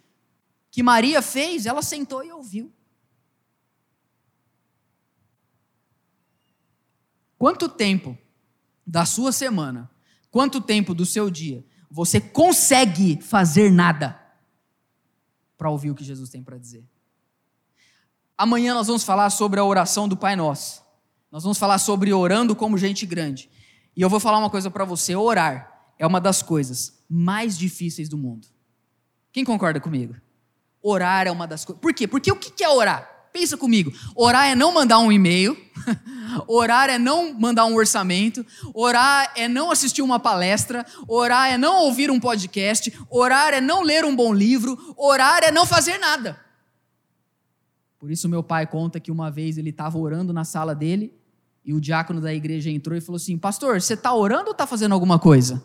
que 0.70 0.84
Maria 0.84 1.24
fez, 1.24 1.66
ela 1.66 1.82
sentou 1.82 2.24
e 2.24 2.32
ouviu. 2.32 2.72
Quanto 7.44 7.68
tempo 7.68 8.18
da 8.88 9.06
sua 9.06 9.34
semana, 9.34 9.92
quanto 10.32 10.62
tempo 10.62 10.94
do 10.94 11.06
seu 11.06 11.30
dia 11.30 11.62
você 11.92 12.22
consegue 12.22 13.22
fazer 13.22 13.70
nada 13.70 14.18
para 15.58 15.70
ouvir 15.70 15.92
o 15.92 15.94
que 15.94 16.06
Jesus 16.06 16.30
tem 16.30 16.42
para 16.42 16.58
dizer? 16.58 16.88
Amanhã 18.38 18.74
nós 18.74 18.88
vamos 18.88 19.04
falar 19.04 19.30
sobre 19.30 19.60
a 19.60 19.66
oração 19.66 20.08
do 20.08 20.16
Pai 20.16 20.38
Nosso. 20.38 20.84
Nós 21.30 21.44
vamos 21.44 21.58
falar 21.58 21.80
sobre 21.80 22.14
orando 22.14 22.56
como 22.56 22.78
gente 22.78 23.06
grande. 23.06 23.50
E 23.94 24.02
eu 24.02 24.10
vou 24.10 24.22
falar 24.22 24.38
uma 24.38 24.50
coisa 24.50 24.72
para 24.72 24.86
você: 24.86 25.14
orar 25.14 25.92
é 26.00 26.08
uma 26.08 26.22
das 26.22 26.42
coisas 26.42 27.04
mais 27.10 27.58
difíceis 27.58 28.08
do 28.08 28.18
mundo. 28.18 28.48
Quem 29.34 29.44
concorda 29.44 29.82
comigo? 29.82 30.16
Orar 30.82 31.28
é 31.28 31.32
uma 31.32 31.46
das 31.46 31.66
coisas. 31.66 31.82
Por 31.82 31.94
quê? 31.94 32.08
Porque 32.08 32.32
o 32.32 32.38
que 32.38 32.64
é 32.64 32.70
orar? 32.70 33.28
Pensa 33.34 33.58
comigo. 33.58 33.92
Orar 34.16 34.46
é 34.46 34.56
não 34.56 34.74
mandar 34.74 35.00
um 35.00 35.12
e-mail. 35.12 35.58
Orar 36.48 36.90
é 36.90 36.98
não 36.98 37.34
mandar 37.34 37.66
um 37.66 37.76
orçamento. 37.76 38.46
Orar 38.74 39.32
é 39.36 39.48
não 39.48 39.72
assistir 39.72 40.02
uma 40.02 40.20
palestra. 40.20 40.86
Orar 41.08 41.52
é 41.52 41.58
não 41.58 41.84
ouvir 41.84 42.10
um 42.12 42.20
podcast. 42.20 42.94
Orar 43.10 43.54
é 43.54 43.62
não 43.62 43.84
ler 43.84 44.06
um 44.06 44.16
bom 44.16 44.34
livro. 44.34 44.78
Orar 44.98 45.44
é 45.44 45.52
não 45.52 45.66
fazer 45.66 45.98
nada. 45.98 46.40
Por 48.00 48.12
isso, 48.12 48.28
meu 48.28 48.44
pai 48.44 48.68
conta 48.68 49.00
que 49.00 49.12
uma 49.12 49.32
vez 49.32 49.58
ele 49.58 49.70
estava 49.70 49.98
orando 49.98 50.34
na 50.34 50.44
sala 50.44 50.76
dele 50.76 51.14
e 51.64 51.74
o 51.74 51.80
diácono 51.80 52.20
da 52.20 52.34
igreja 52.34 52.70
entrou 52.70 52.98
e 52.98 53.02
falou 53.02 53.16
assim: 53.16 53.38
Pastor, 53.38 53.82
você 53.82 53.94
está 53.94 54.14
orando 54.14 54.48
ou 54.48 54.52
está 54.52 54.68
fazendo 54.68 54.92
alguma 54.92 55.18
coisa? 55.18 55.64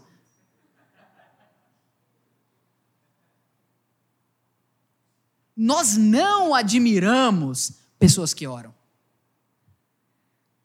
Nós 5.56 5.96
não 5.96 6.54
admiramos 6.54 7.80
pessoas 7.98 8.32
que 8.32 8.46
oram, 8.46 8.72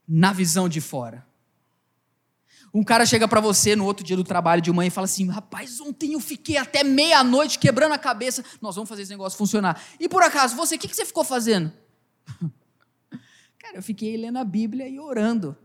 na 0.07 0.33
visão 0.33 0.67
de 0.67 0.81
fora. 0.81 1.25
Um 2.73 2.83
cara 2.83 3.05
chega 3.05 3.27
para 3.27 3.39
você 3.39 3.75
no 3.75 3.85
outro 3.85 4.03
dia 4.03 4.15
do 4.15 4.23
trabalho 4.23 4.61
de 4.61 4.71
manhã 4.71 4.87
e 4.87 4.91
fala 4.91 5.05
assim: 5.05 5.27
Rapaz, 5.27 5.79
ontem 5.79 6.13
eu 6.13 6.19
fiquei 6.19 6.57
até 6.57 6.83
meia-noite 6.83 7.59
quebrando 7.59 7.93
a 7.93 7.99
cabeça, 7.99 8.43
nós 8.59 8.75
vamos 8.75 8.89
fazer 8.89 9.03
esse 9.03 9.11
negócio 9.11 9.37
funcionar. 9.37 9.79
E 9.99 10.09
por 10.09 10.23
acaso, 10.23 10.55
você, 10.55 10.75
o 10.75 10.79
que, 10.79 10.87
que 10.87 10.95
você 10.95 11.05
ficou 11.05 11.23
fazendo? 11.23 11.71
Cara, 13.59 13.77
eu 13.77 13.83
fiquei 13.83 14.17
lendo 14.17 14.37
a 14.37 14.43
Bíblia 14.43 14.89
e 14.89 14.99
orando. 14.99 15.55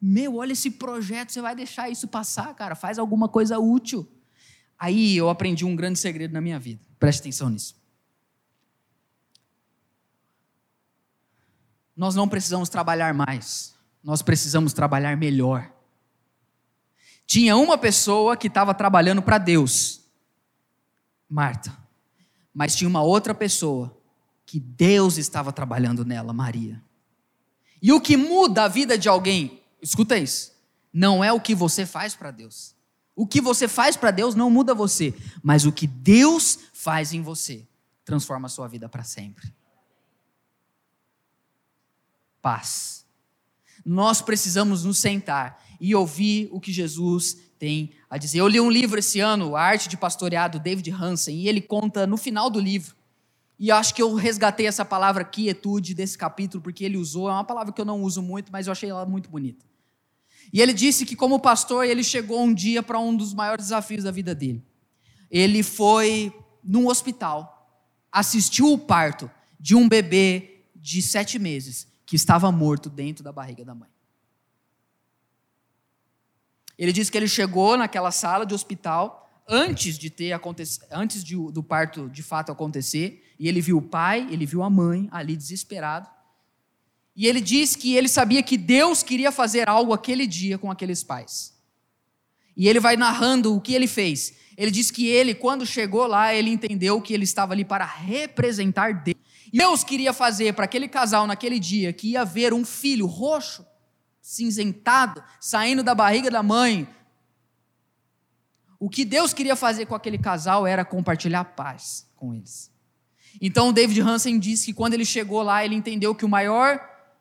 Meu, 0.00 0.36
olha 0.36 0.52
esse 0.52 0.70
projeto, 0.70 1.32
você 1.32 1.40
vai 1.40 1.56
deixar 1.56 1.88
isso 1.88 2.06
passar, 2.06 2.54
cara, 2.54 2.74
faz 2.74 2.98
alguma 2.98 3.26
coisa 3.26 3.58
útil. 3.58 4.06
Aí 4.78 5.16
eu 5.16 5.30
aprendi 5.30 5.64
um 5.64 5.74
grande 5.74 5.98
segredo 5.98 6.32
na 6.32 6.42
minha 6.42 6.58
vida. 6.58 6.82
Preste 6.98 7.20
atenção 7.20 7.48
nisso. 7.48 7.74
Nós 11.96 12.14
não 12.14 12.28
precisamos 12.28 12.68
trabalhar 12.68 13.14
mais, 13.14 13.74
nós 14.02 14.20
precisamos 14.20 14.72
trabalhar 14.72 15.16
melhor. 15.16 15.70
Tinha 17.26 17.56
uma 17.56 17.78
pessoa 17.78 18.36
que 18.36 18.48
estava 18.48 18.74
trabalhando 18.74 19.22
para 19.22 19.38
Deus, 19.38 20.02
Marta, 21.28 21.76
mas 22.52 22.74
tinha 22.74 22.88
uma 22.88 23.02
outra 23.02 23.34
pessoa 23.34 23.96
que 24.44 24.60
Deus 24.60 25.16
estava 25.16 25.52
trabalhando 25.52 26.04
nela, 26.04 26.32
Maria. 26.32 26.82
E 27.80 27.92
o 27.92 28.00
que 28.00 28.16
muda 28.16 28.64
a 28.64 28.68
vida 28.68 28.98
de 28.98 29.08
alguém, 29.08 29.62
escuta 29.80 30.18
isso, 30.18 30.52
não 30.92 31.24
é 31.24 31.32
o 31.32 31.40
que 31.40 31.54
você 31.54 31.86
faz 31.86 32.14
para 32.14 32.30
Deus. 32.30 32.74
O 33.16 33.26
que 33.26 33.40
você 33.40 33.68
faz 33.68 33.96
para 33.96 34.10
Deus 34.10 34.34
não 34.34 34.50
muda 34.50 34.74
você, 34.74 35.14
mas 35.42 35.64
o 35.64 35.72
que 35.72 35.86
Deus 35.86 36.58
faz 36.72 37.12
em 37.12 37.22
você 37.22 37.66
transforma 38.04 38.46
a 38.46 38.50
sua 38.50 38.68
vida 38.68 38.88
para 38.88 39.04
sempre 39.04 39.52
paz. 42.44 43.06
Nós 43.86 44.20
precisamos 44.20 44.84
nos 44.84 44.98
sentar 44.98 45.64
e 45.80 45.94
ouvir 45.94 46.50
o 46.52 46.60
que 46.60 46.70
Jesus 46.70 47.38
tem 47.58 47.92
a 48.10 48.18
dizer. 48.18 48.40
Eu 48.40 48.48
li 48.48 48.60
um 48.60 48.70
livro 48.70 48.98
esse 48.98 49.18
ano, 49.18 49.56
A 49.56 49.62
Arte 49.62 49.88
de 49.88 49.96
Pastorear, 49.96 50.50
do 50.50 50.58
David 50.58 50.90
Hansen, 50.90 51.40
e 51.40 51.48
ele 51.48 51.62
conta 51.62 52.06
no 52.06 52.18
final 52.18 52.50
do 52.50 52.60
livro. 52.60 52.94
E 53.58 53.70
acho 53.70 53.94
que 53.94 54.02
eu 54.02 54.14
resgatei 54.14 54.66
essa 54.66 54.84
palavra 54.84 55.24
quietude 55.24 55.94
desse 55.94 56.18
capítulo, 56.18 56.62
porque 56.62 56.84
ele 56.84 56.98
usou, 56.98 57.30
é 57.30 57.32
uma 57.32 57.44
palavra 57.44 57.72
que 57.72 57.80
eu 57.80 57.84
não 57.84 58.02
uso 58.02 58.20
muito, 58.20 58.52
mas 58.52 58.66
eu 58.66 58.72
achei 58.72 58.90
ela 58.90 59.06
muito 59.06 59.30
bonita. 59.30 59.64
E 60.52 60.60
ele 60.60 60.74
disse 60.74 61.06
que, 61.06 61.16
como 61.16 61.40
pastor, 61.40 61.86
ele 61.86 62.04
chegou 62.04 62.42
um 62.42 62.52
dia 62.52 62.82
para 62.82 62.98
um 62.98 63.16
dos 63.16 63.32
maiores 63.32 63.66
desafios 63.66 64.04
da 64.04 64.10
vida 64.10 64.34
dele. 64.34 64.62
Ele 65.30 65.62
foi 65.62 66.30
num 66.62 66.88
hospital, 66.88 67.88
assistiu 68.12 68.70
o 68.70 68.78
parto 68.78 69.30
de 69.58 69.74
um 69.74 69.88
bebê 69.88 70.66
de 70.76 71.00
sete 71.00 71.38
meses 71.38 71.93
que 72.06 72.16
estava 72.16 72.50
morto 72.52 72.90
dentro 72.90 73.24
da 73.24 73.32
barriga 73.32 73.64
da 73.64 73.74
mãe. 73.74 73.88
Ele 76.78 76.92
diz 76.92 77.08
que 77.08 77.16
ele 77.16 77.28
chegou 77.28 77.76
naquela 77.76 78.10
sala 78.10 78.44
de 78.44 78.54
hospital 78.54 79.24
antes 79.48 79.98
de 79.98 80.10
ter 80.10 80.38
antes 80.90 81.22
de, 81.22 81.36
do 81.52 81.62
parto 81.62 82.08
de 82.08 82.22
fato 82.22 82.50
acontecer, 82.50 83.34
e 83.38 83.46
ele 83.48 83.60
viu 83.60 83.78
o 83.78 83.82
pai, 83.82 84.26
ele 84.30 84.46
viu 84.46 84.62
a 84.62 84.70
mãe 84.70 85.08
ali 85.10 85.36
desesperado. 85.36 86.08
E 87.16 87.26
ele 87.26 87.40
diz 87.40 87.76
que 87.76 87.94
ele 87.94 88.08
sabia 88.08 88.42
que 88.42 88.56
Deus 88.56 89.02
queria 89.02 89.30
fazer 89.30 89.68
algo 89.68 89.92
aquele 89.92 90.26
dia 90.26 90.58
com 90.58 90.70
aqueles 90.70 91.04
pais. 91.04 91.54
E 92.56 92.68
ele 92.68 92.80
vai 92.80 92.96
narrando 92.96 93.54
o 93.54 93.60
que 93.60 93.74
ele 93.74 93.86
fez. 93.86 94.34
Ele 94.56 94.70
diz 94.70 94.90
que 94.90 95.06
ele, 95.06 95.34
quando 95.34 95.66
chegou 95.66 96.06
lá, 96.06 96.34
ele 96.34 96.50
entendeu 96.50 97.00
que 97.00 97.12
ele 97.12 97.24
estava 97.24 97.52
ali 97.52 97.64
para 97.64 97.84
representar 97.84 99.02
Deus. 99.02 99.16
Deus 99.56 99.84
queria 99.84 100.12
fazer 100.12 100.52
para 100.52 100.64
aquele 100.64 100.88
casal 100.88 101.28
naquele 101.28 101.60
dia 101.60 101.92
que 101.92 102.08
ia 102.08 102.24
ver 102.24 102.52
um 102.52 102.64
filho 102.64 103.06
roxo, 103.06 103.64
cinzentado, 104.20 105.22
saindo 105.40 105.80
da 105.80 105.94
barriga 105.94 106.28
da 106.28 106.42
mãe. 106.42 106.88
O 108.80 108.90
que 108.90 109.04
Deus 109.04 109.32
queria 109.32 109.54
fazer 109.54 109.86
com 109.86 109.94
aquele 109.94 110.18
casal 110.18 110.66
era 110.66 110.84
compartilhar 110.84 111.44
paz 111.44 112.04
com 112.16 112.34
eles. 112.34 112.68
Então 113.40 113.72
David 113.72 114.00
Hansen 114.00 114.40
diz 114.40 114.64
que 114.64 114.72
quando 114.72 114.94
ele 114.94 115.04
chegou 115.04 115.40
lá, 115.40 115.64
ele 115.64 115.76
entendeu 115.76 116.16
que 116.16 116.24
o 116.24 116.28
maior, 116.28 116.80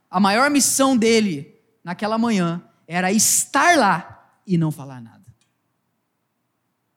a 0.10 0.20
maior 0.20 0.50
missão 0.50 0.98
dele 0.98 1.56
naquela 1.84 2.18
manhã 2.18 2.68
era 2.88 3.12
estar 3.12 3.78
lá 3.78 4.34
e 4.48 4.58
não 4.58 4.72
falar 4.72 5.00
nada. 5.00 5.24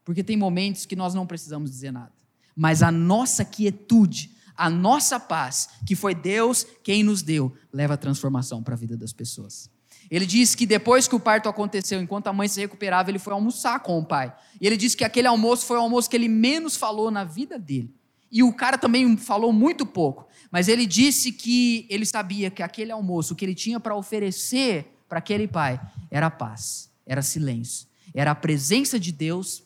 Porque 0.03 0.25
tem 0.25 0.37
momentos 0.37 0.87
que 0.87 0.96
nós 0.96 1.12
não 1.12 1.27
precisamos 1.27 1.70
dizer 1.70 1.90
nada, 1.90 2.14
mas 2.57 2.83
a 2.83 2.90
nossa 2.90 3.44
quietude 3.44 4.35
a 4.57 4.71
nossa 4.71 5.21
paz, 5.21 5.69
que 5.87 5.95
foi 5.95 6.14
Deus 6.14 6.66
quem 6.83 7.03
nos 7.03 7.23
deu, 7.23 7.55
leva 7.73 7.95
a 7.95 7.97
transformação 7.97 8.62
para 8.62 8.75
a 8.75 8.79
vida 8.79 8.97
das 8.97 9.12
pessoas. 9.12 9.71
Ele 10.11 10.25
diz 10.25 10.55
que 10.55 10.66
depois 10.66 11.09
que 11.09 11.14
o 11.14 11.21
parto 11.21 11.49
aconteceu, 11.49 12.01
enquanto 12.01 12.29
a 12.29 12.33
mãe 12.33 12.49
se 12.49 12.61
recuperava, 12.61 13.11
ele 13.11 13.19
foi 13.19 13.33
almoçar 13.33 13.81
com 13.81 13.99
o 13.99 14.05
pai. 14.05 14.35
E 14.61 14.66
ele 14.66 14.77
disse 14.77 14.97
que 14.97 15.05
aquele 15.05 15.27
almoço 15.27 15.66
foi 15.66 15.77
o 15.77 15.81
almoço 15.81 16.09
que 16.09 16.16
ele 16.16 16.29
menos 16.29 16.77
falou 16.77 17.11
na 17.11 17.25
vida 17.25 17.59
dele. 17.59 17.92
E 18.31 18.42
o 18.42 18.53
cara 18.53 18.79
também 18.79 19.16
falou 19.16 19.53
muito 19.53 19.85
pouco. 19.85 20.29
Mas 20.51 20.69
ele 20.69 20.87
disse 20.87 21.33
que 21.33 21.87
ele 21.90 22.07
sabia 22.07 22.51
que 22.51 22.62
aquele 22.62 22.92
almoço, 22.92 23.35
que 23.35 23.45
ele 23.45 23.55
tinha 23.55 23.81
para 23.81 23.97
oferecer 23.97 24.92
para 25.09 25.19
aquele 25.19 25.47
pai, 25.49 25.81
era 26.11 26.31
paz, 26.31 26.90
era 27.05 27.23
silêncio, 27.23 27.87
era 28.14 28.33
a 28.33 28.35
presença 28.35 28.99
de 28.99 29.12
Deus 29.12 29.65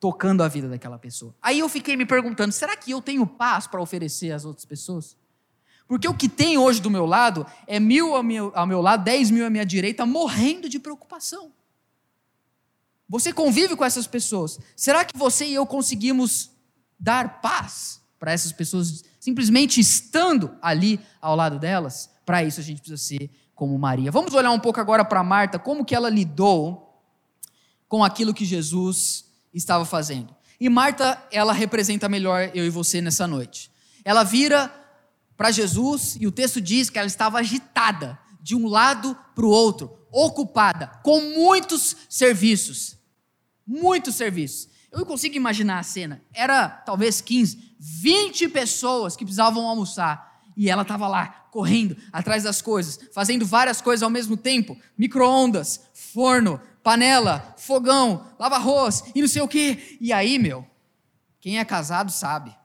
tocando 0.00 0.42
a 0.42 0.48
vida 0.48 0.68
daquela 0.68 0.98
pessoa. 0.98 1.34
Aí 1.42 1.58
eu 1.58 1.68
fiquei 1.68 1.96
me 1.96 2.06
perguntando: 2.06 2.52
será 2.52 2.76
que 2.76 2.90
eu 2.90 3.02
tenho 3.02 3.26
paz 3.26 3.66
para 3.66 3.80
oferecer 3.80 4.32
às 4.32 4.44
outras 4.44 4.64
pessoas? 4.64 5.16
Porque 5.86 6.06
o 6.06 6.14
que 6.14 6.28
tem 6.28 6.58
hoje 6.58 6.80
do 6.80 6.90
meu 6.90 7.06
lado 7.06 7.46
é 7.66 7.80
mil 7.80 8.14
ao 8.14 8.22
meu, 8.22 8.52
ao 8.54 8.66
meu 8.66 8.82
lado, 8.82 9.04
dez 9.04 9.30
mil 9.30 9.46
à 9.46 9.50
minha 9.50 9.64
direita, 9.64 10.04
morrendo 10.04 10.68
de 10.68 10.78
preocupação. 10.78 11.50
Você 13.08 13.32
convive 13.32 13.74
com 13.74 13.84
essas 13.84 14.06
pessoas. 14.06 14.58
Será 14.76 15.02
que 15.04 15.16
você 15.16 15.46
e 15.46 15.54
eu 15.54 15.66
conseguimos 15.66 16.50
dar 17.00 17.40
paz 17.40 18.02
para 18.18 18.32
essas 18.32 18.52
pessoas, 18.52 19.02
simplesmente 19.18 19.80
estando 19.80 20.54
ali 20.60 21.00
ao 21.22 21.34
lado 21.34 21.58
delas? 21.58 22.10
Para 22.26 22.44
isso 22.44 22.60
a 22.60 22.62
gente 22.62 22.82
precisa 22.82 22.98
ser 22.98 23.30
como 23.54 23.78
Maria. 23.78 24.12
Vamos 24.12 24.34
olhar 24.34 24.50
um 24.50 24.60
pouco 24.60 24.78
agora 24.78 25.06
para 25.06 25.24
Marta, 25.24 25.58
como 25.58 25.86
que 25.86 25.94
ela 25.94 26.10
lidou 26.10 27.02
com 27.88 28.04
aquilo 28.04 28.34
que 28.34 28.44
Jesus 28.44 29.27
estava 29.52 29.84
fazendo. 29.84 30.34
E 30.60 30.68
Marta, 30.68 31.22
ela 31.30 31.52
representa 31.52 32.08
melhor 32.08 32.50
eu 32.54 32.64
e 32.66 32.70
você 32.70 33.00
nessa 33.00 33.26
noite. 33.26 33.70
Ela 34.04 34.24
vira 34.24 34.72
para 35.36 35.50
Jesus 35.50 36.16
e 36.20 36.26
o 36.26 36.32
texto 36.32 36.60
diz 36.60 36.90
que 36.90 36.98
ela 36.98 37.06
estava 37.06 37.38
agitada 37.38 38.18
de 38.40 38.56
um 38.56 38.66
lado 38.66 39.16
para 39.34 39.44
o 39.46 39.50
outro, 39.50 39.98
ocupada 40.10 40.88
com 41.04 41.20
muitos 41.20 41.96
serviços. 42.08 42.96
Muitos 43.66 44.14
serviços. 44.14 44.68
Eu 44.90 44.98
não 45.00 45.06
consigo 45.06 45.36
imaginar 45.36 45.78
a 45.78 45.82
cena. 45.82 46.22
Era 46.32 46.68
talvez 46.68 47.20
15, 47.20 47.74
20 47.78 48.48
pessoas 48.48 49.14
que 49.14 49.24
precisavam 49.24 49.66
almoçar. 49.68 50.40
E 50.56 50.68
ela 50.68 50.82
estava 50.82 51.06
lá, 51.06 51.28
correndo 51.52 51.96
atrás 52.12 52.42
das 52.42 52.60
coisas, 52.60 52.98
fazendo 53.12 53.46
várias 53.46 53.80
coisas 53.80 54.02
ao 54.02 54.10
mesmo 54.10 54.36
tempo: 54.36 54.76
micro-ondas, 54.96 55.80
forno, 55.92 56.60
panela, 56.82 57.54
fogão, 57.56 58.26
lava 58.38 58.56
arroz 58.56 59.04
e 59.14 59.20
não 59.20 59.28
sei 59.28 59.42
o 59.42 59.48
quê. 59.48 59.96
E 60.00 60.12
aí, 60.12 60.38
meu, 60.38 60.66
quem 61.40 61.58
é 61.58 61.64
casado 61.64 62.10
sabe. 62.10 62.56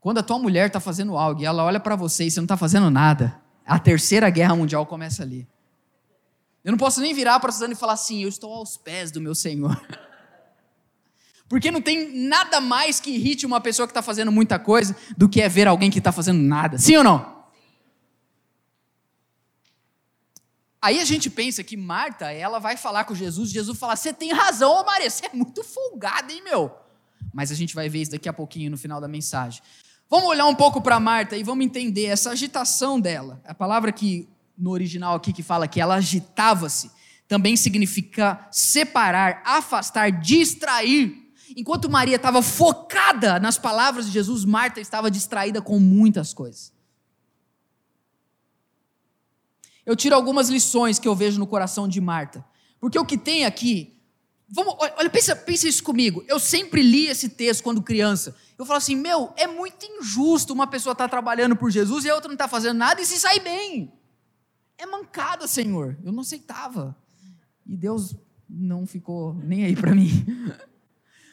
Quando 0.00 0.18
a 0.18 0.22
tua 0.22 0.38
mulher 0.38 0.68
está 0.68 0.80
fazendo 0.80 1.16
algo 1.16 1.42
e 1.42 1.44
ela 1.44 1.64
olha 1.64 1.78
para 1.78 1.94
você 1.94 2.24
e 2.24 2.30
você 2.30 2.40
não 2.40 2.46
está 2.46 2.56
fazendo 2.56 2.90
nada, 2.90 3.40
a 3.66 3.78
terceira 3.78 4.30
guerra 4.30 4.56
mundial 4.56 4.86
começa 4.86 5.22
ali. 5.22 5.46
Eu 6.64 6.72
não 6.72 6.78
posso 6.78 7.00
nem 7.00 7.14
virar 7.14 7.38
para 7.40 7.52
Suzana 7.52 7.72
e 7.72 7.76
falar 7.76 7.94
assim: 7.94 8.22
eu 8.22 8.28
estou 8.28 8.52
aos 8.52 8.76
pés 8.76 9.10
do 9.10 9.20
meu 9.20 9.34
Senhor. 9.34 9.80
Porque 11.48 11.70
não 11.70 11.82
tem 11.82 12.16
nada 12.28 12.60
mais 12.60 13.00
que 13.00 13.10
irrite 13.10 13.44
uma 13.44 13.60
pessoa 13.60 13.86
que 13.86 13.90
está 13.90 14.02
fazendo 14.02 14.30
muita 14.30 14.58
coisa 14.58 14.94
do 15.16 15.28
que 15.28 15.40
é 15.40 15.48
ver 15.48 15.66
alguém 15.66 15.90
que 15.90 15.98
está 15.98 16.12
fazendo 16.12 16.40
nada. 16.40 16.78
Sim 16.78 16.96
ou 16.98 17.04
não? 17.04 17.39
Aí 20.82 20.98
a 20.98 21.04
gente 21.04 21.28
pensa 21.28 21.62
que 21.62 21.76
Marta, 21.76 22.32
ela 22.32 22.58
vai 22.58 22.76
falar 22.76 23.04
com 23.04 23.14
Jesus, 23.14 23.50
Jesus 23.50 23.78
fala: 23.78 23.96
Você 23.96 24.12
tem 24.12 24.32
razão, 24.32 24.84
Maria, 24.84 25.10
você 25.10 25.26
é 25.26 25.30
muito 25.32 25.62
folgada, 25.62 26.32
hein, 26.32 26.42
meu? 26.42 26.74
Mas 27.32 27.52
a 27.52 27.54
gente 27.54 27.74
vai 27.74 27.88
ver 27.88 28.02
isso 28.02 28.10
daqui 28.12 28.28
a 28.28 28.32
pouquinho 28.32 28.70
no 28.70 28.78
final 28.78 29.00
da 29.00 29.06
mensagem. 29.06 29.62
Vamos 30.08 30.28
olhar 30.28 30.46
um 30.46 30.54
pouco 30.54 30.80
para 30.80 30.98
Marta 30.98 31.36
e 31.36 31.42
vamos 31.42 31.64
entender 31.64 32.06
essa 32.06 32.30
agitação 32.30 32.98
dela. 32.98 33.40
A 33.44 33.54
palavra 33.54 33.92
que 33.92 34.28
no 34.56 34.70
original 34.70 35.14
aqui 35.14 35.32
que 35.32 35.42
fala 35.42 35.68
que 35.68 35.80
ela 35.80 35.96
agitava-se 35.96 36.90
também 37.28 37.56
significa 37.56 38.48
separar, 38.50 39.40
afastar, 39.44 40.10
distrair. 40.10 41.16
Enquanto 41.56 41.88
Maria 41.88 42.16
estava 42.16 42.42
focada 42.42 43.38
nas 43.38 43.56
palavras 43.56 44.06
de 44.06 44.12
Jesus, 44.12 44.44
Marta 44.44 44.80
estava 44.80 45.10
distraída 45.10 45.62
com 45.62 45.78
muitas 45.78 46.34
coisas. 46.34 46.72
Eu 49.90 49.96
tiro 49.96 50.14
algumas 50.14 50.48
lições 50.48 51.00
que 51.00 51.08
eu 51.08 51.16
vejo 51.16 51.40
no 51.40 51.48
coração 51.48 51.88
de 51.88 52.00
Marta. 52.00 52.44
Porque 52.78 52.96
o 52.96 53.04
que 53.04 53.18
tem 53.18 53.44
aqui. 53.44 53.98
Vamos, 54.48 54.76
olha, 54.78 55.10
pensa, 55.10 55.34
pensa 55.34 55.66
isso 55.66 55.82
comigo. 55.82 56.22
Eu 56.28 56.38
sempre 56.38 56.80
li 56.80 57.06
esse 57.06 57.28
texto 57.28 57.64
quando 57.64 57.82
criança. 57.82 58.36
Eu 58.56 58.64
falo 58.64 58.78
assim: 58.78 58.94
meu, 58.94 59.34
é 59.36 59.48
muito 59.48 59.84
injusto 59.84 60.52
uma 60.52 60.68
pessoa 60.68 60.92
estar 60.92 61.06
tá 61.06 61.08
trabalhando 61.08 61.56
por 61.56 61.72
Jesus 61.72 62.04
e 62.04 62.08
a 62.08 62.14
outra 62.14 62.28
não 62.28 62.36
está 62.36 62.46
fazendo 62.46 62.76
nada 62.78 63.02
e 63.02 63.04
se 63.04 63.18
sair 63.18 63.40
bem. 63.40 63.92
É 64.78 64.86
mancada, 64.86 65.48
Senhor. 65.48 65.98
Eu 66.04 66.12
não 66.12 66.20
aceitava. 66.20 66.96
E 67.66 67.76
Deus 67.76 68.14
não 68.48 68.86
ficou 68.86 69.34
nem 69.34 69.64
aí 69.64 69.74
para 69.74 69.92
mim. 69.92 70.24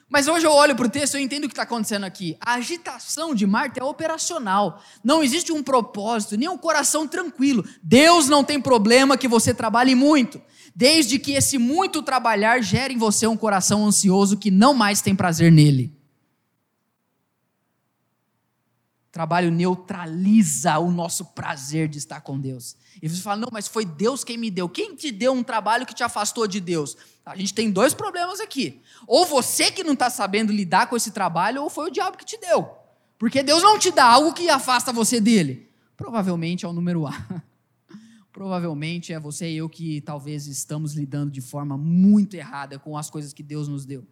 Mas 0.10 0.28
hoje 0.28 0.46
eu 0.46 0.52
olho 0.52 0.76
para 0.76 0.88
o 0.88 0.90
texto 0.90 1.18
e 1.18 1.22
entendo 1.22 1.44
o 1.44 1.48
que 1.48 1.54
está 1.54 1.64
acontecendo 1.64 2.06
aqui. 2.06 2.38
A 2.40 2.54
agitação 2.54 3.36
de 3.36 3.46
Marta 3.46 3.82
é 3.82 3.84
operacional. 3.84 4.82
Não 5.04 5.22
existe 5.22 5.52
um 5.52 5.62
propósito, 5.62 6.38
nem 6.38 6.48
um 6.48 6.58
coração 6.58 7.08
tranquilo. 7.08 7.66
Deus 7.84 8.30
não 8.30 8.44
tem 8.44 8.62
problema 8.62 9.18
que 9.18 9.28
você 9.28 9.54
trabalhe 9.54 9.96
muito, 9.96 10.42
desde 10.74 11.20
que 11.20 11.34
esse 11.34 11.58
muito 11.58 12.02
trabalhar 12.02 12.62
gere 12.62 12.94
em 12.94 12.98
você 12.98 13.28
um 13.28 13.36
coração 13.36 13.86
ansioso 13.86 14.38
que 14.38 14.50
não 14.50 14.74
mais 14.74 15.02
tem 15.02 15.14
prazer 15.14 15.52
nele. 15.52 15.98
trabalho 19.18 19.50
neutraliza 19.50 20.78
o 20.78 20.92
nosso 20.92 21.26
prazer 21.26 21.88
de 21.88 21.98
estar 21.98 22.22
com 22.22 22.40
Deus. 22.40 22.78
E 23.02 23.08
você 23.08 23.22
fala, 23.22 23.42
não, 23.42 23.50
mas 23.52 23.68
foi 23.68 23.86
Deus 23.86 24.24
quem 24.24 24.38
me 24.38 24.50
deu. 24.50 24.68
Quem 24.68 24.96
te 24.96 25.12
deu 25.12 25.34
um 25.34 25.44
trabalho 25.44 25.86
que 25.86 25.94
te 25.94 26.04
afastou 26.04 26.48
de 26.48 26.60
Deus? 26.60 26.98
A 27.26 27.36
gente 27.36 27.54
tem 27.54 27.70
dois 27.70 27.94
problemas 27.94 28.40
aqui. 28.40 28.82
Ou 29.06 29.26
você 29.26 29.72
que 29.72 29.84
não 29.84 29.94
está 29.94 30.10
sabendo 30.10 30.52
lidar 30.52 30.88
com 30.88 30.96
esse 30.96 31.12
trabalho, 31.12 31.64
ou 31.64 31.70
foi 31.70 31.88
o 31.88 31.92
diabo 31.92 32.18
que 32.18 32.26
te 32.26 32.38
deu. 32.38 32.70
Porque 33.18 33.44
Deus 33.44 33.64
não 33.64 33.78
te 33.78 33.92
dá 33.92 34.06
algo 34.06 34.34
que 34.34 34.50
afasta 34.50 34.94
você 34.94 35.20
dele. 35.20 35.70
Provavelmente 35.96 36.66
é 36.66 36.68
o 36.68 36.74
número 36.74 37.06
A. 37.08 37.14
Provavelmente 38.32 39.12
é 39.12 39.20
você 39.20 39.50
e 39.50 39.58
eu 39.58 39.68
que 39.68 40.00
talvez 40.02 40.46
estamos 40.46 40.94
lidando 40.94 41.32
de 41.32 41.42
forma 41.42 41.76
muito 41.76 42.36
errada 42.36 42.78
com 42.78 42.96
as 42.96 43.10
coisas 43.10 43.34
que 43.34 43.42
Deus 43.42 43.68
nos 43.68 43.86
deu. 43.86 44.06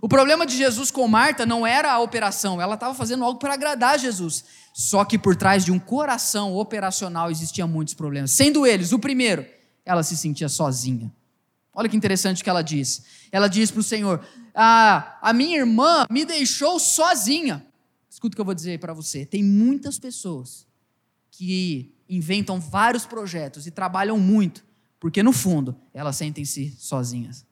O 0.00 0.08
problema 0.08 0.46
de 0.46 0.56
Jesus 0.56 0.90
com 0.90 1.06
Marta 1.08 1.44
não 1.44 1.66
era 1.66 1.92
a 1.92 1.98
operação, 1.98 2.60
ela 2.60 2.74
estava 2.74 2.94
fazendo 2.94 3.24
algo 3.24 3.38
para 3.38 3.54
agradar 3.54 3.98
Jesus. 3.98 4.44
Só 4.72 5.04
que 5.04 5.18
por 5.18 5.34
trás 5.34 5.64
de 5.64 5.72
um 5.72 5.78
coração 5.78 6.54
operacional 6.54 7.30
existiam 7.30 7.66
muitos 7.66 7.94
problemas. 7.94 8.30
Sendo 8.30 8.64
eles, 8.64 8.92
o 8.92 8.98
primeiro, 8.98 9.44
ela 9.84 10.02
se 10.04 10.16
sentia 10.16 10.48
sozinha. 10.48 11.12
Olha 11.74 11.88
que 11.88 11.96
interessante 11.96 12.40
o 12.40 12.44
que 12.44 12.50
ela 12.50 12.62
diz. 12.62 13.04
Ela 13.32 13.48
diz 13.48 13.70
para 13.70 13.80
o 13.80 13.84
Senhor: 13.84 14.24
ah, 14.54 15.18
A 15.20 15.32
minha 15.32 15.58
irmã 15.58 16.06
me 16.10 16.24
deixou 16.24 16.78
sozinha. 16.78 17.64
Escuta 18.08 18.34
o 18.34 18.36
que 18.36 18.40
eu 18.40 18.44
vou 18.44 18.54
dizer 18.54 18.78
para 18.78 18.92
você. 18.92 19.26
Tem 19.26 19.42
muitas 19.42 19.98
pessoas 19.98 20.66
que 21.30 21.94
inventam 22.08 22.58
vários 22.58 23.04
projetos 23.04 23.66
e 23.66 23.70
trabalham 23.70 24.18
muito, 24.18 24.64
porque 24.98 25.22
no 25.22 25.32
fundo 25.32 25.76
elas 25.92 26.16
sentem-se 26.16 26.74
sozinhas. 26.78 27.47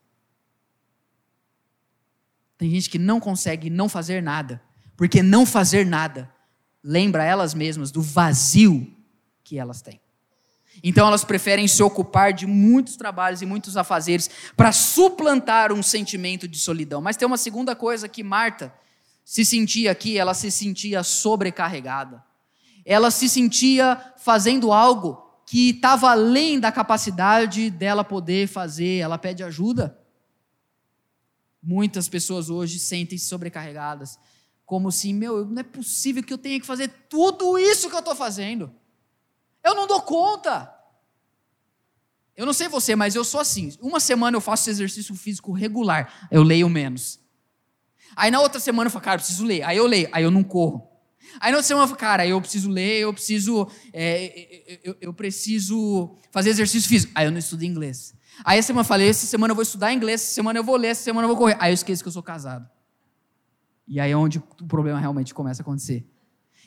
Tem 2.59 2.71
gente 2.71 2.89
que 2.89 2.99
não 2.99 3.21
consegue 3.21 3.69
não 3.69 3.89
fazer 3.89 4.23
nada, 4.23 4.63
porque 4.97 5.23
não 5.23 5.45
fazer 5.45 5.85
nada 5.85 6.35
lembra 6.87 7.25
elas 7.25 7.53
mesmas 7.53 7.91
do 7.91 8.01
vazio 8.01 8.95
que 9.43 9.59
elas 9.59 9.83
têm. 9.83 10.01
Então 10.83 11.07
elas 11.07 11.25
preferem 11.25 11.67
se 11.67 11.83
ocupar 11.83 12.33
de 12.33 12.47
muitos 12.47 12.97
trabalhos 12.97 13.43
e 13.43 13.47
muitos 13.47 13.77
afazeres 13.77 14.31
para 14.57 14.71
suplantar 14.71 15.73
um 15.73 15.83
sentimento 15.83 16.47
de 16.47 16.59
solidão. 16.59 17.01
Mas 17.01 17.17
tem 17.17 17.27
uma 17.27 17.37
segunda 17.37 17.75
coisa 17.75 18.09
que 18.09 18.23
Marta 18.23 18.73
se 19.25 19.45
sentia 19.45 19.91
aqui, 19.91 20.17
ela 20.17 20.35
se 20.35 20.51
sentia 20.51 21.03
sobrecarregada. 21.03 22.23
Ela 22.85 23.11
se 23.11 23.29
sentia 23.29 24.01
fazendo 24.19 24.73
algo 24.73 25.21
que 25.45 25.71
estava 25.71 26.11
além 26.11 26.61
da 26.61 26.71
capacidade 26.71 27.69
dela 27.71 28.05
poder 28.05 28.47
fazer, 28.47 28.99
ela 28.99 29.19
pede 29.19 29.43
ajuda. 29.43 29.99
Muitas 31.69 32.09
pessoas 32.09 32.49
hoje 32.49 32.79
sentem-se 32.79 33.27
sobrecarregadas, 33.27 34.17
como 34.65 34.93
se, 34.93 35.13
meu, 35.13 35.45
não 35.45 35.59
é 35.59 35.65
possível 35.65 36.23
que 36.23 36.33
eu 36.33 36.39
tenha 36.39 36.61
que 36.61 36.67
fazer 36.67 36.87
tudo 37.09 37.59
isso 37.59 37.89
que 37.91 37.95
eu 37.97 37.99
estou 37.99 38.15
fazendo. 38.15 38.73
Eu 39.65 39.75
não 39.75 39.85
dou 39.85 40.01
conta. 40.01 40.73
Eu 42.37 42.47
não 42.47 42.53
sei 42.53 42.69
você, 42.69 42.95
mas 42.95 43.17
eu 43.17 43.25
sou 43.25 43.41
assim. 43.41 43.77
Uma 43.81 43.99
semana 43.99 44.37
eu 44.37 44.41
faço 44.41 44.71
exercício 44.71 45.13
físico 45.17 45.51
regular, 45.51 46.29
eu 46.31 46.45
leio 46.45 46.69
menos. 46.69 47.19
Aí 48.15 48.31
na 48.31 48.41
outra 48.41 48.61
semana 48.61 48.87
eu 48.87 48.93
falo, 48.93 49.05
cara, 49.05 49.17
eu 49.17 49.25
preciso 49.25 49.45
ler. 49.45 49.65
Aí 49.65 49.77
eu 49.77 49.87
leio, 49.89 50.09
aí 50.13 50.23
eu 50.23 50.31
não 50.31 50.45
corro. 50.45 50.89
Aí 51.41 51.51
na 51.51 51.59
outra 51.59 51.67
semana 51.67 51.83
eu 51.83 51.89
falo, 51.89 51.99
cara, 51.99 52.25
eu 52.25 52.41
preciso 52.41 52.71
ler, 52.71 53.01
eu 53.01 53.13
preciso, 53.13 53.69
é, 53.93 54.79
eu, 54.85 54.97
eu, 55.01 55.13
preciso 55.13 56.15
fazer 56.31 56.51
exercício 56.51 56.89
físico. 56.89 57.13
Aí 57.13 57.27
eu 57.27 57.33
não 57.33 57.39
estudo 57.39 57.65
inglês. 57.65 58.15
Aí 58.45 58.59
essa 58.59 58.69
semana 58.69 58.83
eu 58.83 58.89
falei, 58.89 59.09
essa 59.09 59.27
semana 59.27 59.53
eu 59.53 59.55
vou 59.55 59.63
estudar 59.63 59.93
inglês, 59.93 60.23
essa 60.23 60.35
semana 60.35 60.59
eu 60.59 60.65
vou 60.65 60.77
ler, 60.77 60.89
essa 60.89 61.03
semana 61.03 61.25
eu 61.25 61.29
vou 61.29 61.37
correr. 61.37 61.57
Aí 61.59 61.71
eu 61.71 61.75
esqueço 61.75 62.03
que 62.03 62.09
eu 62.09 62.13
sou 62.13 62.23
casado. 62.23 62.69
E 63.87 64.01
aí 64.01 64.11
é 64.11 64.17
onde 64.17 64.39
o 64.39 64.67
problema 64.67 64.99
realmente 64.99 65.33
começa 65.33 65.63
a 65.63 65.65
acontecer. 65.65 66.05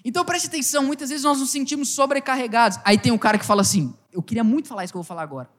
Então 0.04 0.24
preste 0.24 0.48
atenção, 0.48 0.84
muitas 0.84 1.10
vezes 1.10 1.26
nós 1.26 1.40
nos 1.40 1.50
sentimos 1.50 1.90
sobrecarregados. 1.90 2.80
Aí 2.86 2.98
tem 2.98 3.12
um 3.12 3.18
cara 3.18 3.38
que 3.38 3.46
fala 3.46 3.62
assim: 3.62 3.94
eu 4.12 4.24
queria 4.24 4.44
muito 4.44 4.68
falar 4.68 4.84
isso 4.84 4.94
que 4.94 4.98
eu 4.98 5.04
vou 5.04 5.08
falar 5.08 5.24
agora. 5.24 5.50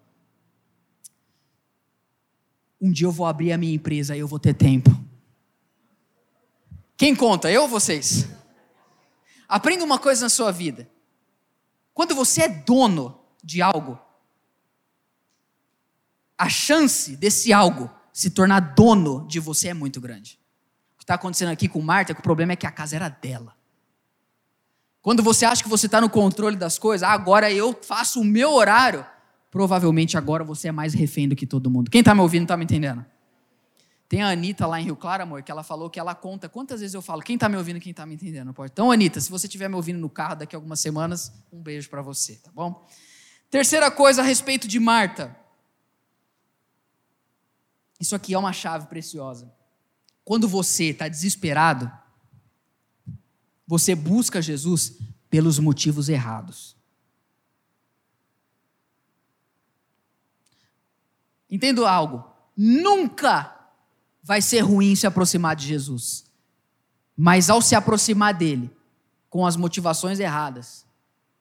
Um 2.81 2.91
dia 2.91 3.07
eu 3.07 3.13
vou 3.13 3.27
abrir 3.27 3.53
a 3.53 3.59
minha 3.59 3.75
empresa 3.75 4.17
e 4.17 4.21
eu 4.21 4.27
vou 4.27 4.39
ter 4.39 4.55
tempo. 4.55 4.91
Quem 6.97 7.15
conta, 7.15 7.51
eu 7.51 7.63
ou 7.63 7.69
vocês? 7.69 8.27
Aprenda 9.47 9.85
uma 9.85 9.99
coisa 9.99 10.23
na 10.23 10.29
sua 10.31 10.51
vida. 10.51 10.89
Quando 11.93 12.15
você 12.15 12.43
é 12.43 12.49
dono 12.49 13.21
de 13.45 13.61
algo, 13.61 13.99
a 16.41 16.49
chance 16.49 17.15
desse 17.17 17.53
algo 17.53 17.91
se 18.15 18.31
tornar 18.31 18.61
dono 18.75 19.27
de 19.29 19.39
você 19.39 19.69
é 19.69 19.75
muito 19.75 20.01
grande. 20.01 20.41
O 20.95 20.99
que 20.99 21.05
está 21.05 21.15
acontecendo 21.15 21.51
aqui 21.51 21.69
com 21.69 21.83
Marta 21.83 22.13
é 22.13 22.15
que 22.15 22.21
o 22.21 22.23
problema 22.23 22.55
é 22.55 22.57
que 22.57 22.67
a 22.67 22.71
casa 22.71 22.97
era 22.97 23.11
dela. 23.11 23.55
Quando 25.03 25.23
você 25.23 25.45
acha 25.45 25.63
que 25.63 25.69
você 25.69 25.85
está 25.85 26.01
no 26.01 26.09
controle 26.09 26.57
das 26.57 26.79
coisas, 26.79 27.07
ah, 27.07 27.13
agora 27.13 27.53
eu 27.53 27.79
faço 27.83 28.23
o 28.23 28.25
meu 28.25 28.55
horário, 28.55 29.05
provavelmente 29.51 30.17
agora 30.17 30.43
você 30.43 30.69
é 30.69 30.73
mais 30.73 30.95
refém 30.95 31.29
do 31.29 31.37
que 31.37 31.47
todo 31.47 31.71
mundo. 31.71 31.91
Quem 31.91 31.99
está 31.99 32.15
me 32.15 32.23
ouvindo 32.23 32.45
está 32.45 32.57
me 32.57 32.65
entendendo? 32.65 33.05
Tem 34.09 34.23
a 34.23 34.31
Anitta 34.31 34.67
lá 34.67 34.81
em 34.81 34.85
Rio 34.85 34.97
Claro, 34.97 35.25
amor, 35.25 35.43
que 35.43 35.53
ela 35.53 35.63
falou 35.63 35.91
que 35.91 36.01
ela 36.01 36.15
conta 36.15 36.49
quantas 36.49 36.81
vezes 36.81 36.95
eu 36.95 37.03
falo, 37.03 37.21
quem 37.21 37.35
está 37.35 37.51
me 37.51 37.59
ouvindo, 37.59 37.79
quem 37.79 37.91
está 37.91 38.07
me 38.07 38.15
entendendo. 38.15 38.55
Então, 38.65 38.91
Anitta, 38.91 39.21
se 39.21 39.31
você 39.31 39.47
estiver 39.47 39.69
me 39.69 39.77
ouvindo 39.77 39.99
no 39.99 40.09
carro 40.09 40.37
daqui 40.37 40.57
a 40.57 40.59
algumas 40.59 40.81
semanas, 40.81 41.31
um 41.53 41.61
beijo 41.63 41.91
para 41.91 42.01
você, 42.01 42.37
tá 42.37 42.51
bom? 42.55 42.83
Terceira 43.51 43.91
coisa 43.91 44.23
a 44.23 44.25
respeito 44.25 44.67
de 44.67 44.81
Marta. 44.81 45.39
Isso 48.01 48.17
aqui 48.17 48.33
é 48.33 48.39
uma 48.39 48.53
chave 48.53 48.87
preciosa. 48.87 49.53
Quando 50.25 50.49
você 50.49 50.85
está 50.87 51.07
desesperado, 51.07 51.93
você 53.67 53.95
busca 53.95 54.41
Jesus 54.41 54.97
pelos 55.29 55.59
motivos 55.59 56.09
errados. 56.09 56.77
Entendo 61.49 61.85
algo. 61.87 62.25
Nunca 62.57 63.57
vai 64.23 64.41
ser 64.41 64.61
ruim 64.61 64.95
se 64.97 65.07
aproximar 65.07 65.55
de 65.55 65.67
Jesus. 65.67 66.25
Mas 67.17 67.51
ao 67.51 67.61
se 67.61 67.75
aproximar 67.75 68.33
dele 68.33 68.75
com 69.29 69.45
as 69.45 69.57
motivações 69.57 70.19
erradas, 70.19 70.87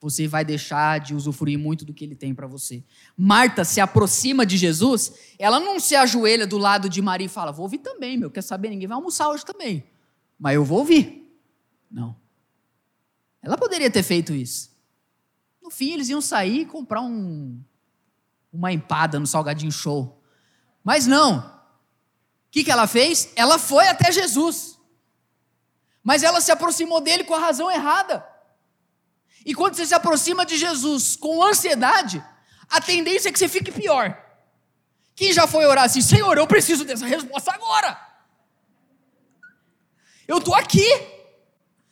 você 0.02 0.28
vai 0.28 0.46
deixar 0.46 1.00
de 1.00 1.14
usufruir 1.14 1.60
muito 1.60 1.84
do 1.84 1.94
que 1.94 2.06
ele 2.06 2.16
tem 2.16 2.34
para 2.34 2.48
você. 2.48 2.84
Marta 3.18 3.66
se 3.66 3.82
aproxima 3.82 4.46
de 4.46 4.58
Jesus, 4.58 5.14
ela 5.38 5.60
não 5.60 5.80
se 5.80 5.96
ajoelha 5.96 6.48
do 6.48 6.58
lado 6.58 6.88
de 6.88 7.02
Maria 7.02 7.26
e 7.26 7.30
fala: 7.30 7.52
Vou 7.52 7.64
ouvir 7.64 7.80
também, 7.80 8.18
meu, 8.18 8.32
quer 8.32 8.42
saber? 8.42 8.70
Ninguém 8.70 8.88
vai 8.88 8.96
almoçar 8.96 9.30
hoje 9.30 9.46
também, 9.46 9.84
mas 10.40 10.56
eu 10.56 10.64
vou 10.64 10.80
ouvir. 10.80 11.30
Não. 11.92 12.16
Ela 13.42 13.58
poderia 13.58 13.90
ter 13.90 14.04
feito 14.04 14.34
isso. 14.34 14.70
No 15.62 15.70
fim, 15.70 15.94
eles 15.94 16.10
iam 16.10 16.22
sair 16.22 16.62
e 16.62 16.66
comprar 16.66 17.02
um, 17.02 17.60
uma 18.52 18.72
empada 18.72 19.20
no 19.20 19.28
Salgadinho 19.28 19.72
Show. 19.72 20.22
Mas 20.84 21.06
não. 21.06 21.40
O 21.40 22.52
que, 22.52 22.64
que 22.64 22.72
ela 22.72 22.88
fez? 22.88 23.32
Ela 23.36 23.60
foi 23.60 23.88
até 23.88 24.12
Jesus. 24.12 24.80
Mas 26.04 26.24
ela 26.24 26.42
se 26.42 26.52
aproximou 26.52 27.02
dele 27.02 27.24
com 27.24 27.36
a 27.36 27.40
razão 27.40 27.70
errada. 27.70 28.26
E 29.46 29.54
quando 29.54 29.76
você 29.76 29.86
se 29.86 29.94
aproxima 29.94 30.46
de 30.46 30.58
Jesus 30.58 31.16
com 31.16 31.44
ansiedade, 31.44 32.24
a 32.70 32.80
tendência 32.82 33.30
é 33.30 33.32
que 33.32 33.40
você 33.40 33.48
fique 33.48 33.72
pior. 33.72 34.18
Quem 35.16 35.34
já 35.34 35.48
foi 35.48 35.66
orar 35.66 35.86
assim, 35.86 36.02
Senhor, 36.02 36.38
eu 36.38 36.48
preciso 36.48 36.86
dessa 36.86 37.06
resposta 37.06 37.52
agora. 37.52 38.00
Eu 40.28 40.38
estou 40.38 40.54
aqui. 40.56 40.88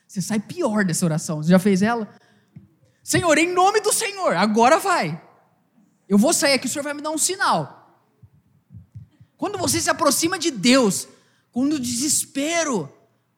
Você 0.07 0.21
sai 0.21 0.39
pior 0.39 0.85
dessa 0.85 1.05
oração. 1.05 1.41
Você 1.41 1.49
já 1.49 1.59
fez 1.59 1.81
ela? 1.81 2.07
Senhor, 3.03 3.37
em 3.37 3.51
nome 3.51 3.81
do 3.81 3.91
Senhor, 3.91 4.35
agora 4.35 4.79
vai. 4.79 5.21
Eu 6.07 6.17
vou 6.17 6.33
sair 6.33 6.53
aqui, 6.53 6.67
o 6.67 6.69
Senhor 6.69 6.83
vai 6.83 6.93
me 6.93 7.01
dar 7.01 7.09
um 7.09 7.17
sinal. 7.17 7.99
Quando 9.35 9.57
você 9.57 9.79
se 9.79 9.89
aproxima 9.89 10.39
de 10.39 10.51
Deus, 10.51 11.07
com 11.51 11.63
o 11.63 11.79
desespero, 11.79 12.91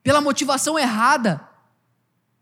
pela 0.04 0.22
motivação 0.22 0.78
errada, 0.78 1.48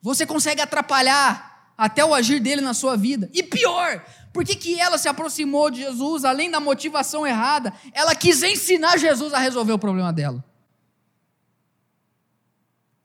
você 0.01 0.25
consegue 0.25 0.61
atrapalhar 0.61 1.46
até 1.77 2.03
o 2.03 2.13
agir 2.13 2.39
dele 2.39 2.61
na 2.61 2.73
sua 2.73 2.97
vida. 2.97 3.29
E 3.33 3.43
pior, 3.43 4.03
por 4.33 4.43
que, 4.43 4.55
que 4.55 4.79
ela 4.79 4.97
se 4.97 5.07
aproximou 5.07 5.69
de 5.69 5.81
Jesus, 5.81 6.25
além 6.25 6.49
da 6.49 6.59
motivação 6.59 7.25
errada? 7.25 7.73
Ela 7.93 8.15
quis 8.15 8.41
ensinar 8.41 8.97
Jesus 8.97 9.33
a 9.33 9.37
resolver 9.37 9.73
o 9.73 9.79
problema 9.79 10.11
dela. 10.11 10.43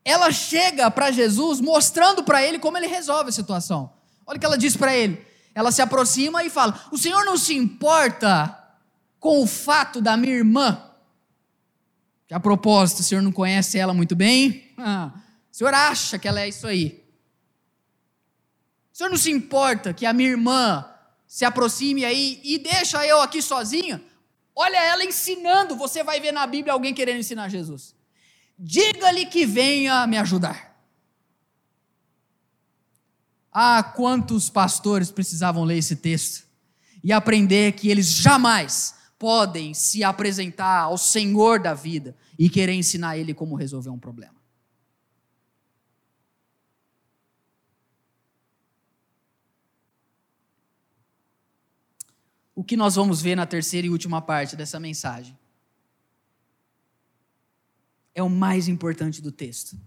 Ela 0.04 0.32
chega 0.32 0.90
para 0.90 1.10
Jesus 1.10 1.60
mostrando 1.60 2.24
para 2.24 2.42
ele 2.42 2.58
como 2.58 2.76
ele 2.76 2.86
resolve 2.86 3.28
a 3.28 3.32
situação. 3.32 3.92
Olha 4.26 4.36
o 4.36 4.40
que 4.40 4.46
ela 4.46 4.58
diz 4.58 4.76
para 4.76 4.96
ele. 4.96 5.24
Ela 5.54 5.70
se 5.70 5.82
aproxima 5.82 6.42
e 6.42 6.50
fala: 6.50 6.86
O 6.90 6.98
Senhor 6.98 7.24
não 7.24 7.36
se 7.36 7.54
importa 7.54 8.58
com 9.22 9.40
o 9.40 9.46
fato 9.46 10.00
da 10.00 10.16
minha 10.16 10.34
irmã 10.34 10.82
Que 12.26 12.34
a 12.34 12.40
propósito, 12.40 12.98
o 12.98 13.02
senhor 13.04 13.22
não 13.22 13.30
conhece 13.30 13.78
ela 13.78 13.94
muito 13.94 14.16
bem? 14.16 14.74
Ah, 14.76 15.12
o 15.50 15.56
senhor 15.56 15.72
acha 15.72 16.18
que 16.18 16.26
ela 16.26 16.40
é 16.40 16.48
isso 16.48 16.66
aí? 16.66 17.01
O 18.92 18.96
senhor 18.96 19.10
não 19.10 19.16
se 19.16 19.30
importa 19.30 19.94
que 19.94 20.04
a 20.04 20.12
minha 20.12 20.28
irmã 20.28 20.84
se 21.26 21.44
aproxime 21.44 22.04
aí 22.04 22.40
e 22.44 22.58
deixa 22.58 23.06
eu 23.06 23.20
aqui 23.20 23.40
sozinha? 23.40 24.02
Olha 24.54 24.76
ela 24.76 25.02
ensinando, 25.02 25.74
você 25.74 26.04
vai 26.04 26.20
ver 26.20 26.32
na 26.32 26.46
Bíblia 26.46 26.74
alguém 26.74 26.92
querendo 26.92 27.20
ensinar 27.20 27.48
Jesus. 27.48 27.94
Diga-lhe 28.58 29.24
que 29.26 29.46
venha 29.46 30.06
me 30.06 30.18
ajudar. 30.18 30.76
Ah, 33.50 33.82
quantos 33.82 34.50
pastores 34.50 35.10
precisavam 35.10 35.64
ler 35.64 35.78
esse 35.78 35.96
texto 35.96 36.46
e 37.02 37.12
aprender 37.12 37.72
que 37.72 37.88
eles 37.88 38.06
jamais 38.06 38.94
podem 39.18 39.72
se 39.72 40.04
apresentar 40.04 40.80
ao 40.80 40.98
Senhor 40.98 41.60
da 41.60 41.74
vida 41.74 42.16
e 42.38 42.50
querer 42.50 42.74
ensinar 42.74 43.16
ele 43.16 43.32
como 43.32 43.54
resolver 43.54 43.90
um 43.90 43.98
problema. 43.98 44.34
O 52.54 52.62
que 52.62 52.76
nós 52.76 52.94
vamos 52.96 53.22
ver 53.22 53.34
na 53.34 53.46
terceira 53.46 53.86
e 53.86 53.90
última 53.90 54.20
parte 54.20 54.54
dessa 54.56 54.78
mensagem 54.78 55.38
é 58.14 58.22
o 58.22 58.28
mais 58.28 58.68
importante 58.68 59.22
do 59.22 59.32
texto. 59.32 59.74
O 59.74 59.78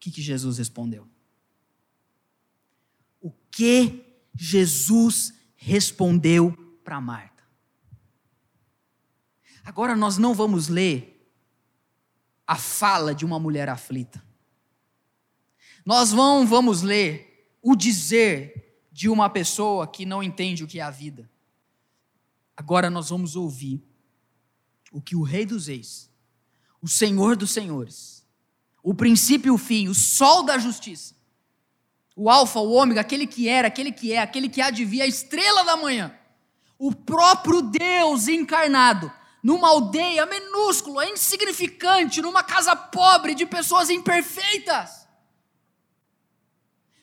que, 0.00 0.10
que 0.10 0.22
Jesus 0.22 0.56
respondeu? 0.56 1.06
O 3.20 3.30
que 3.50 4.02
Jesus 4.34 5.34
respondeu 5.54 6.52
para 6.82 7.00
Marta. 7.00 7.44
Agora 9.62 9.94
nós 9.94 10.16
não 10.16 10.34
vamos 10.34 10.68
ler 10.68 11.30
a 12.46 12.56
fala 12.56 13.14
de 13.14 13.26
uma 13.26 13.38
mulher 13.38 13.68
aflita. 13.68 14.24
Nós 15.84 16.12
não 16.12 16.46
vamos 16.46 16.80
ler 16.80 17.29
o 17.62 17.76
dizer 17.76 18.82
de 18.90 19.08
uma 19.08 19.30
pessoa 19.30 19.86
que 19.86 20.04
não 20.04 20.22
entende 20.22 20.64
o 20.64 20.66
que 20.66 20.80
é 20.80 20.82
a 20.82 20.90
vida. 20.90 21.30
Agora 22.56 22.90
nós 22.90 23.08
vamos 23.08 23.36
ouvir 23.36 23.82
o 24.92 25.00
que 25.00 25.16
o 25.16 25.22
Rei 25.22 25.46
dos 25.46 25.68
Reis, 25.68 26.10
o 26.82 26.88
Senhor 26.88 27.36
dos 27.36 27.52
Senhores, 27.52 28.26
o 28.82 28.94
princípio 28.94 29.48
e 29.48 29.50
o 29.50 29.58
fim, 29.58 29.88
o 29.88 29.94
sol 29.94 30.42
da 30.42 30.58
justiça, 30.58 31.14
o 32.16 32.28
Alfa, 32.28 32.60
o 32.60 32.72
Ômega, 32.72 33.00
aquele 33.00 33.26
que 33.26 33.48
era, 33.48 33.68
aquele 33.68 33.92
que 33.92 34.12
é, 34.12 34.18
aquele 34.18 34.48
que 34.48 34.60
há 34.60 34.70
de 34.70 34.84
vir, 34.84 35.02
a 35.02 35.06
estrela 35.06 35.64
da 35.64 35.76
manhã, 35.76 36.14
o 36.78 36.94
próprio 36.94 37.62
Deus 37.62 38.28
encarnado, 38.28 39.10
numa 39.42 39.68
aldeia 39.68 40.26
minúscula, 40.26 41.06
insignificante, 41.06 42.20
numa 42.20 42.42
casa 42.42 42.76
pobre 42.76 43.34
de 43.34 43.46
pessoas 43.46 43.88
imperfeitas. 43.88 44.99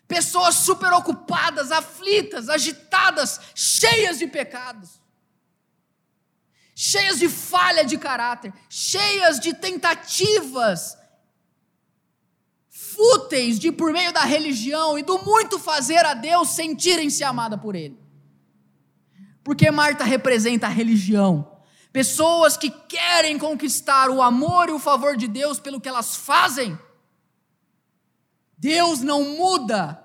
Pessoas 0.07 0.55
super 0.55 0.93
ocupadas, 0.93 1.71
aflitas, 1.71 2.47
agitadas, 2.47 3.39
cheias 3.53 4.17
de 4.17 4.27
pecados, 4.27 5.01
cheias 6.73 7.19
de 7.19 7.27
falha 7.27 7.83
de 7.83 7.97
caráter, 7.97 8.53
cheias 8.69 9.39
de 9.39 9.53
tentativas 9.53 10.97
fúteis 12.97 13.59
de, 13.59 13.71
por 13.71 13.93
meio 13.93 14.11
da 14.11 14.23
religião 14.23 14.97
e 14.97 15.03
do 15.03 15.19
muito 15.23 15.59
fazer 15.59 16.03
a 16.03 16.15
Deus, 16.15 16.49
sentirem-se 16.49 17.23
amada 17.23 17.57
por 17.57 17.75
Ele. 17.75 17.99
Porque 19.43 19.69
Marta 19.69 20.03
representa 20.03 20.65
a 20.65 20.69
religião. 20.69 21.59
Pessoas 21.93 22.57
que 22.57 22.69
querem 22.69 23.37
conquistar 23.37 24.09
o 24.09 24.21
amor 24.21 24.69
e 24.69 24.71
o 24.71 24.79
favor 24.79 25.15
de 25.15 25.27
Deus 25.27 25.59
pelo 25.59 25.79
que 25.79 25.87
elas 25.87 26.15
fazem. 26.15 26.77
Deus 28.57 29.01
não 29.01 29.37
muda 29.37 30.03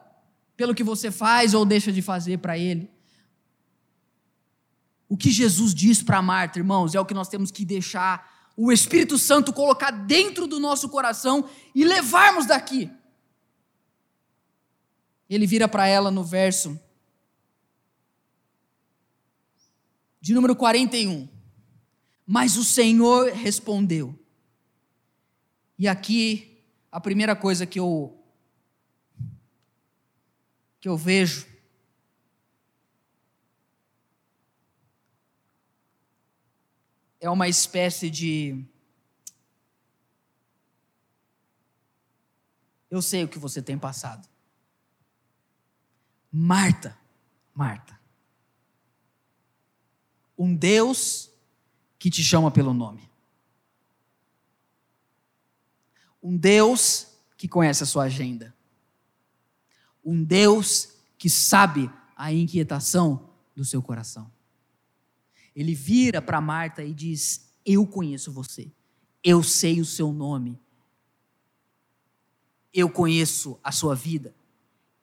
pelo 0.56 0.74
que 0.74 0.84
você 0.84 1.10
faz 1.10 1.54
ou 1.54 1.64
deixa 1.64 1.90
de 1.90 2.02
fazer 2.02 2.38
para 2.38 2.58
Ele. 2.58 2.90
O 5.08 5.16
que 5.16 5.30
Jesus 5.30 5.74
diz 5.74 6.02
para 6.02 6.22
Marta, 6.22 6.58
irmãos, 6.58 6.94
é 6.94 7.00
o 7.00 7.04
que 7.04 7.14
nós 7.14 7.28
temos 7.28 7.50
que 7.50 7.64
deixar 7.64 8.50
o 8.56 8.70
Espírito 8.70 9.18
Santo 9.18 9.52
colocar 9.52 9.90
dentro 9.90 10.46
do 10.46 10.60
nosso 10.60 10.88
coração 10.88 11.48
e 11.74 11.84
levarmos 11.84 12.46
daqui. 12.46 12.90
Ele 15.28 15.46
vira 15.46 15.66
para 15.66 15.86
ela 15.86 16.10
no 16.10 16.22
verso 16.22 16.78
de 20.20 20.32
número 20.32 20.54
41. 20.54 21.28
Mas 22.26 22.56
o 22.56 22.64
Senhor 22.64 23.32
respondeu. 23.32 24.18
E 25.78 25.88
aqui 25.88 26.62
a 26.90 27.00
primeira 27.00 27.34
coisa 27.34 27.66
que 27.66 27.80
eu 27.80 28.21
que 30.82 30.88
eu 30.88 30.96
vejo 30.96 31.46
é 37.20 37.30
uma 37.30 37.46
espécie 37.46 38.10
de. 38.10 38.64
Eu 42.90 43.00
sei 43.00 43.22
o 43.22 43.28
que 43.28 43.38
você 43.38 43.62
tem 43.62 43.78
passado. 43.78 44.28
Marta, 46.32 46.98
Marta. 47.54 47.96
Um 50.36 50.52
Deus 50.52 51.30
que 51.96 52.10
te 52.10 52.24
chama 52.24 52.50
pelo 52.50 52.74
nome. 52.74 53.08
Um 56.20 56.36
Deus 56.36 57.06
que 57.36 57.46
conhece 57.46 57.84
a 57.84 57.86
sua 57.86 58.04
agenda. 58.04 58.52
Um 60.04 60.22
Deus 60.24 60.88
que 61.18 61.30
sabe 61.30 61.90
a 62.16 62.32
inquietação 62.32 63.30
do 63.54 63.64
seu 63.64 63.82
coração. 63.82 64.30
Ele 65.54 65.74
vira 65.74 66.20
para 66.22 66.40
Marta 66.40 66.82
e 66.82 66.92
diz: 66.92 67.52
Eu 67.64 67.86
conheço 67.86 68.32
você, 68.32 68.72
eu 69.22 69.42
sei 69.42 69.80
o 69.80 69.84
seu 69.84 70.12
nome, 70.12 70.58
eu 72.72 72.88
conheço 72.88 73.58
a 73.62 73.70
sua 73.70 73.94
vida, 73.94 74.34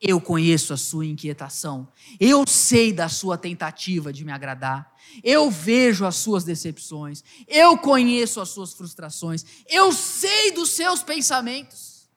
eu 0.02 0.20
conheço 0.20 0.74
a 0.74 0.78
sua 0.78 1.06
inquietação, 1.06 1.88
eu 2.20 2.46
sei 2.48 2.92
da 2.92 3.08
sua 3.08 3.38
tentativa 3.38 4.12
de 4.12 4.26
me 4.26 4.32
agradar, 4.32 4.96
eu 5.24 5.52
vejo 5.52 6.06
as 6.06 6.16
suas 6.16 6.44
decepções, 6.44 7.24
eu 7.48 7.78
conheço 7.78 8.42
as 8.42 8.50
suas 8.50 8.74
frustrações, 8.74 9.46
eu 9.68 9.92
sei 9.92 10.52
dos 10.52 10.72
seus 10.72 11.04
pensamentos, 11.04 12.10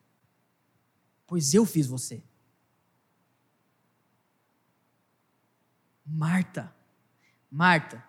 pois 1.27 1.53
eu 1.55 1.67
fiz 1.67 1.87
você. 1.87 2.23
Marta, 6.05 6.75
Marta, 7.51 8.05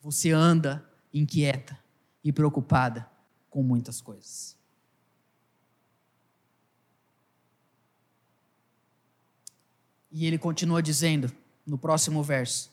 você 0.00 0.30
anda 0.30 0.84
inquieta 1.12 1.78
e 2.22 2.32
preocupada 2.32 3.10
com 3.48 3.62
muitas 3.62 4.00
coisas. 4.00 4.58
E 10.10 10.26
ele 10.26 10.38
continua 10.38 10.82
dizendo 10.82 11.32
no 11.64 11.78
próximo 11.78 12.22
verso: 12.22 12.72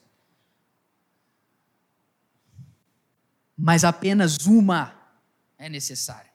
Mas 3.56 3.84
apenas 3.84 4.46
uma 4.46 4.96
é 5.58 5.70
necessária. 5.70 6.32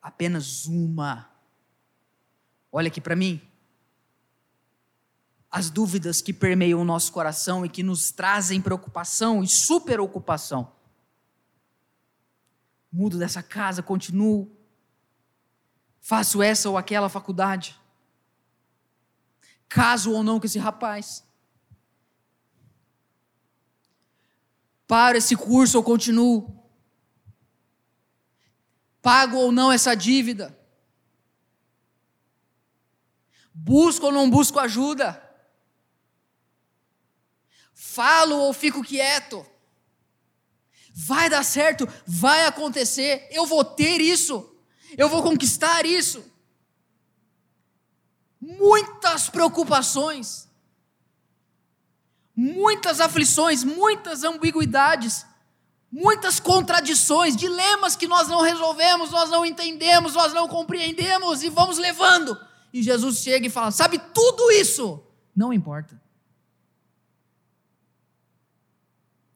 Apenas 0.00 0.66
uma. 0.66 1.28
Olha 2.70 2.88
aqui 2.88 3.00
para 3.00 3.16
mim 3.16 3.47
as 5.50 5.70
dúvidas 5.70 6.20
que 6.20 6.32
permeiam 6.32 6.80
o 6.80 6.84
nosso 6.84 7.10
coração 7.10 7.64
e 7.64 7.68
que 7.68 7.82
nos 7.82 8.10
trazem 8.10 8.60
preocupação 8.60 9.42
e 9.42 9.48
superocupação. 9.48 10.72
Mudo 12.92 13.18
dessa 13.18 13.42
casa, 13.42 13.82
continuo. 13.82 14.54
Faço 16.00 16.42
essa 16.42 16.68
ou 16.68 16.76
aquela 16.76 17.08
faculdade. 17.08 17.78
Caso 19.68 20.12
ou 20.12 20.22
não 20.22 20.38
com 20.38 20.46
esse 20.46 20.58
rapaz. 20.58 21.26
Paro 24.86 25.18
esse 25.18 25.36
curso 25.36 25.78
ou 25.78 25.84
continuo. 25.84 26.62
Pago 29.00 29.36
ou 29.36 29.52
não 29.52 29.72
essa 29.72 29.94
dívida. 29.94 30.58
Busco 33.52 34.06
ou 34.06 34.12
não 34.12 34.30
busco 34.30 34.58
ajuda 34.58 35.27
Falo 37.80 38.38
ou 38.38 38.52
fico 38.52 38.82
quieto? 38.82 39.46
Vai 40.92 41.30
dar 41.30 41.44
certo, 41.44 41.88
vai 42.04 42.44
acontecer, 42.44 43.28
eu 43.30 43.46
vou 43.46 43.64
ter 43.64 44.00
isso, 44.00 44.52
eu 44.96 45.08
vou 45.08 45.22
conquistar 45.22 45.86
isso. 45.86 46.24
Muitas 48.40 49.30
preocupações, 49.30 50.48
muitas 52.34 53.00
aflições, 53.00 53.62
muitas 53.62 54.24
ambiguidades, 54.24 55.24
muitas 55.88 56.40
contradições, 56.40 57.36
dilemas 57.36 57.94
que 57.94 58.08
nós 58.08 58.26
não 58.26 58.42
resolvemos, 58.42 59.12
nós 59.12 59.30
não 59.30 59.46
entendemos, 59.46 60.14
nós 60.14 60.32
não 60.34 60.48
compreendemos 60.48 61.44
e 61.44 61.48
vamos 61.48 61.78
levando. 61.78 62.36
E 62.72 62.82
Jesus 62.82 63.18
chega 63.18 63.46
e 63.46 63.50
fala: 63.50 63.70
Sabe 63.70 64.00
tudo 64.12 64.50
isso? 64.50 65.00
Não 65.34 65.52
importa. 65.52 66.07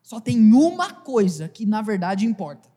Só 0.03 0.21
tem 0.21 0.53
uma 0.53 0.93
coisa 0.93 1.49
que 1.49 1.65
na 1.65 1.81
verdade 1.81 2.27
importa. 2.27 2.69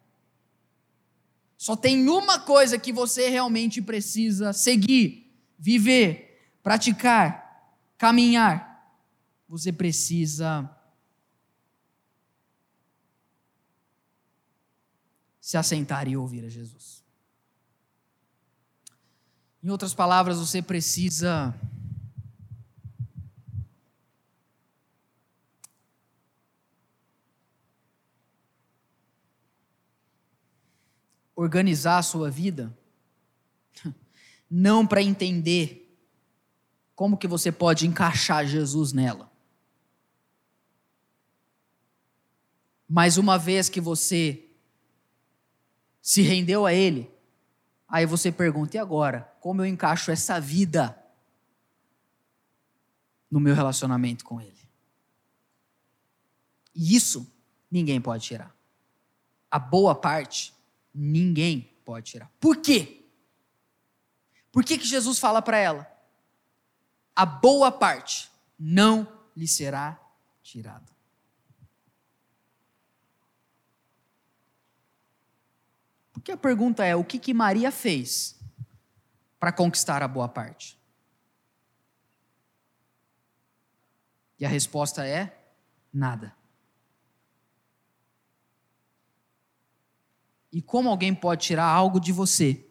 Só 1.58 1.76
tem 1.76 2.08
uma 2.08 2.40
coisa 2.40 2.78
que 2.78 2.94
você 2.94 3.30
realmente 3.30 3.82
precisa 3.82 4.54
seguir, 4.54 5.34
viver, 5.58 6.58
praticar, 6.62 7.74
caminhar. 7.98 8.94
Você 9.48 9.72
precisa 9.72 10.70
se 15.40 15.58
assentar 15.58 16.08
e 16.08 16.18
ouvir 16.18 16.46
a 16.46 16.50
Jesus. 16.50 17.04
Em 19.64 19.70
outras 19.70 19.94
palavras, 19.94 20.38
você 20.38 20.62
precisa 20.62 21.56
organizar 31.46 32.00
a 32.00 32.04
sua 32.04 32.30
vida, 32.30 32.76
não 34.50 34.86
para 34.86 35.02
entender 35.02 35.82
como 36.96 37.18
que 37.18 37.28
você 37.28 37.52
pode 37.52 37.88
encaixar 37.88 38.46
Jesus 38.46 38.91
nela. 38.91 39.32
Mas 42.88 43.18
uma 43.18 43.38
vez 43.38 43.68
que 43.68 43.82
você 43.82 44.48
se 46.02 46.22
rendeu 46.22 46.66
a 46.66 46.74
Ele, 46.74 47.12
aí 47.88 48.06
você 48.06 48.32
pergunta: 48.32 48.78
e 48.78 48.80
agora? 48.80 49.22
Como 49.41 49.62
eu 49.62 49.66
encaixo 49.66 50.12
essa 50.12 50.39
vida 50.39 50.98
no 53.30 53.39
meu 53.39 53.54
relacionamento 53.54 54.24
com 54.24 54.39
Ele? 54.39 54.54
E 56.74 56.96
isso 56.96 57.32
ninguém 57.70 58.00
pode 58.00 58.24
tirar. 58.24 58.56
A 59.50 59.60
boa 59.60 59.93
parte 59.93 60.55
ninguém 60.96 61.62
pode 61.84 62.12
tirar. 62.12 62.32
Por 62.39 62.58
quê? 62.58 63.06
Por 64.52 64.64
que, 64.64 64.78
que 64.78 64.88
Jesus 64.88 65.20
fala 65.20 65.41
para 65.41 65.58
ela? 65.58 65.91
A 67.14 67.26
boa 67.26 67.72
parte 67.72 68.32
não 68.58 69.08
lhe 69.36 69.48
será 69.48 70.00
tirada. 70.41 70.96
Porque 76.14 76.32
a 76.32 76.38
pergunta 76.38 76.86
é: 76.86 76.96
o 76.96 77.04
que, 77.04 77.20
que 77.20 77.34
Maria 77.34 77.72
fez 77.72 78.39
para 79.38 79.52
conquistar 79.52 80.02
a 80.02 80.08
boa 80.08 80.30
parte? 80.30 80.80
E 84.39 84.46
a 84.46 84.50
resposta 84.50 85.06
é: 85.06 85.38
nada. 85.93 86.36
E 90.56 90.62
como 90.62 90.88
alguém 90.88 91.14
pode 91.14 91.45
tirar 91.45 91.66
algo 91.66 91.99
de 91.99 92.14
você 92.14 92.66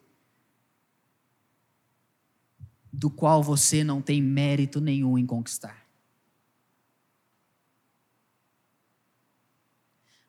do 2.91 3.11
qual 3.11 3.43
você 3.43 3.85
não 3.85 4.01
tem 4.01 4.23
mérito 4.23 4.81
nenhum 4.81 5.19
em 5.19 5.27
conquistar? 5.27 5.87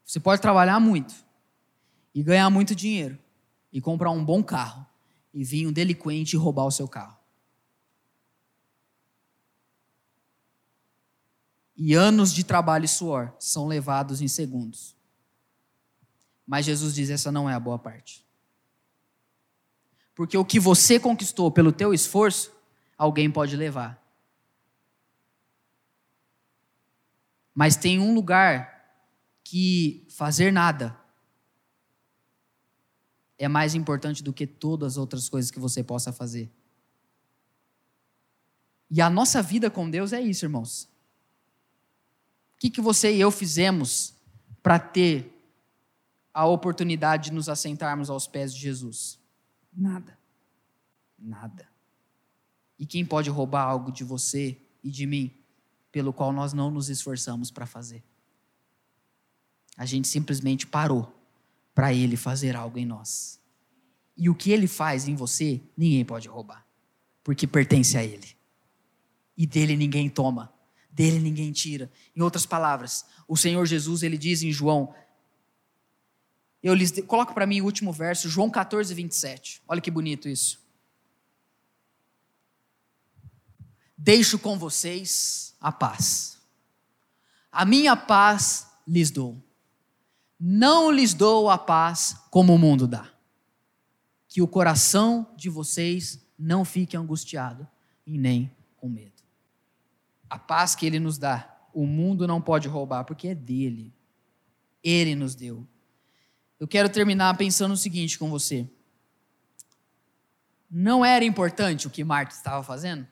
Você 0.03 0.19
pode 0.19 0.41
trabalhar 0.41 0.81
muito 0.81 1.15
e 2.13 2.21
ganhar 2.21 2.49
muito 2.49 2.75
dinheiro 2.75 3.17
e 3.71 3.79
comprar 3.79 4.11
um 4.11 4.25
bom 4.25 4.43
carro 4.43 4.85
e 5.33 5.41
vir 5.41 5.65
um 5.65 5.71
delinquente 5.71 6.35
e 6.35 6.37
roubar 6.37 6.65
o 6.65 6.71
seu 6.71 6.89
carro. 6.89 7.17
E 11.77 11.93
anos 11.93 12.33
de 12.33 12.43
trabalho 12.43 12.83
e 12.83 12.89
suor 12.89 13.33
são 13.39 13.65
levados 13.65 14.21
em 14.21 14.27
segundos. 14.27 14.93
Mas 16.45 16.65
Jesus 16.65 16.93
diz: 16.93 17.09
essa 17.09 17.31
não 17.31 17.49
é 17.49 17.53
a 17.53 17.59
boa 17.59 17.79
parte. 17.79 18.25
Porque 20.13 20.37
o 20.37 20.45
que 20.45 20.59
você 20.59 20.99
conquistou 20.99 21.51
pelo 21.51 21.71
teu 21.71 21.93
esforço, 21.93 22.53
alguém 22.97 23.29
pode 23.29 23.55
levar. 23.57 24.01
Mas 27.53 27.75
tem 27.75 27.99
um 27.99 28.13
lugar 28.13 28.73
que 29.43 30.05
fazer 30.09 30.51
nada 30.51 30.97
é 33.37 33.47
mais 33.47 33.75
importante 33.75 34.23
do 34.23 34.33
que 34.33 34.47
todas 34.47 34.93
as 34.93 34.97
outras 34.97 35.27
coisas 35.27 35.51
que 35.51 35.59
você 35.59 35.83
possa 35.83 36.11
fazer. 36.13 36.49
E 38.89 39.01
a 39.01 39.09
nossa 39.09 39.41
vida 39.41 39.69
com 39.69 39.89
Deus 39.89 40.13
é 40.13 40.21
isso, 40.21 40.45
irmãos. 40.45 40.83
O 42.55 42.59
que, 42.59 42.69
que 42.69 42.79
você 42.79 43.13
e 43.13 43.19
eu 43.19 43.29
fizemos 43.31 44.15
para 44.63 44.79
ter 44.79 45.34
a 46.35 46.45
oportunidade 46.45 47.29
de 47.29 47.33
nos 47.33 47.47
assentarmos 47.47 48.09
aos 48.09 48.27
pés 48.27 48.53
de 48.53 48.59
Jesus? 48.59 49.17
Nada. 49.73 50.19
Nada. 51.17 51.65
E 52.77 52.85
quem 52.85 53.05
pode 53.05 53.29
roubar 53.29 53.63
algo 53.63 53.89
de 53.89 54.03
você 54.03 54.59
e 54.83 54.91
de 54.91 55.05
mim, 55.05 55.31
pelo 55.93 56.11
qual 56.11 56.33
nós 56.33 56.51
não 56.51 56.69
nos 56.69 56.89
esforçamos 56.89 57.49
para 57.49 57.65
fazer? 57.65 58.03
A 59.77 59.85
gente 59.85 60.09
simplesmente 60.09 60.67
parou 60.67 61.09
para 61.73 61.93
Ele 61.93 62.17
fazer 62.17 62.53
algo 62.53 62.77
em 62.77 62.85
nós. 62.85 63.39
E 64.17 64.29
o 64.29 64.35
que 64.35 64.51
Ele 64.51 64.67
faz 64.67 65.07
em 65.07 65.15
você, 65.15 65.61
ninguém 65.77 66.03
pode 66.03 66.27
roubar, 66.27 66.67
porque 67.23 67.47
pertence 67.47 67.97
a 67.97 68.03
Ele. 68.03 68.35
E 69.37 69.47
dele 69.47 69.77
ninguém 69.77 70.09
toma, 70.09 70.53
dele 70.91 71.19
ninguém 71.19 71.53
tira. 71.53 71.89
Em 72.13 72.21
outras 72.21 72.45
palavras, 72.45 73.05
o 73.25 73.37
Senhor 73.37 73.65
Jesus, 73.65 74.03
ele 74.03 74.17
diz 74.17 74.43
em 74.43 74.51
João 74.51 74.93
eu 76.65 76.73
lhes 76.73 76.91
coloco 77.05 77.31
para 77.31 77.45
mim 77.45 77.61
o 77.61 77.65
último 77.65 77.93
verso, 77.93 78.27
João 78.27 78.49
14, 78.49 78.91
27. 78.91 79.61
Olha 79.67 79.79
que 79.79 79.91
bonito 79.91 80.27
isso. 80.27 80.59
Deixo 83.95 84.39
com 84.39 84.57
vocês 84.57 85.55
a 85.61 85.71
paz. 85.71 86.39
A 87.51 87.65
minha 87.65 87.95
paz 87.95 88.67
lhes 88.87 89.11
dou. 89.11 89.39
Não 90.39 90.89
lhes 90.89 91.13
dou 91.13 91.51
a 91.51 91.57
paz 91.59 92.17
como 92.31 92.55
o 92.55 92.57
mundo 92.57 92.87
dá. 92.87 93.11
Que 94.27 94.41
o 94.41 94.47
coração 94.47 95.31
de 95.37 95.51
vocês 95.51 96.19
não 96.35 96.65
fique 96.65 96.97
angustiado 96.97 97.67
e 98.07 98.17
nem 98.17 98.51
com 98.75 98.89
medo. 98.89 99.21
A 100.27 100.39
paz 100.39 100.73
que 100.73 100.87
ele 100.87 100.99
nos 100.99 101.19
dá, 101.19 101.47
o 101.75 101.85
mundo 101.85 102.25
não 102.25 102.41
pode 102.41 102.67
roubar, 102.67 103.03
porque 103.03 103.27
é 103.27 103.35
dele. 103.35 103.93
Ele 104.83 105.13
nos 105.13 105.35
deu. 105.35 105.67
Eu 106.59 106.67
quero 106.67 106.89
terminar 106.89 107.37
pensando 107.37 107.73
o 107.73 107.77
seguinte 107.77 108.17
com 108.17 108.29
você. 108.29 108.69
Não 110.69 111.05
era 111.05 111.23
importante 111.23 111.87
o 111.87 111.89
que 111.89 112.03
Marta 112.03 112.33
estava 112.33 112.63
fazendo? 112.63 113.07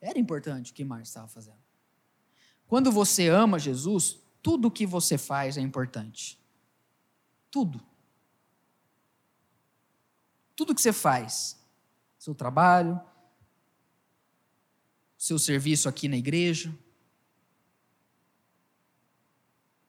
Era 0.00 0.18
importante 0.18 0.72
o 0.72 0.74
que 0.74 0.84
Marta 0.84 1.04
estava 1.04 1.28
fazendo. 1.28 1.62
Quando 2.66 2.90
você 2.90 3.28
ama 3.28 3.58
Jesus, 3.58 4.18
tudo 4.42 4.68
o 4.68 4.70
que 4.70 4.86
você 4.86 5.16
faz 5.16 5.56
é 5.56 5.60
importante. 5.60 6.38
Tudo. 7.50 7.80
Tudo 10.56 10.74
que 10.74 10.80
você 10.80 10.92
faz. 10.92 11.58
Seu 12.18 12.34
trabalho, 12.34 13.00
seu 15.16 15.38
serviço 15.38 15.88
aqui 15.88 16.08
na 16.08 16.16
igreja. 16.16 16.74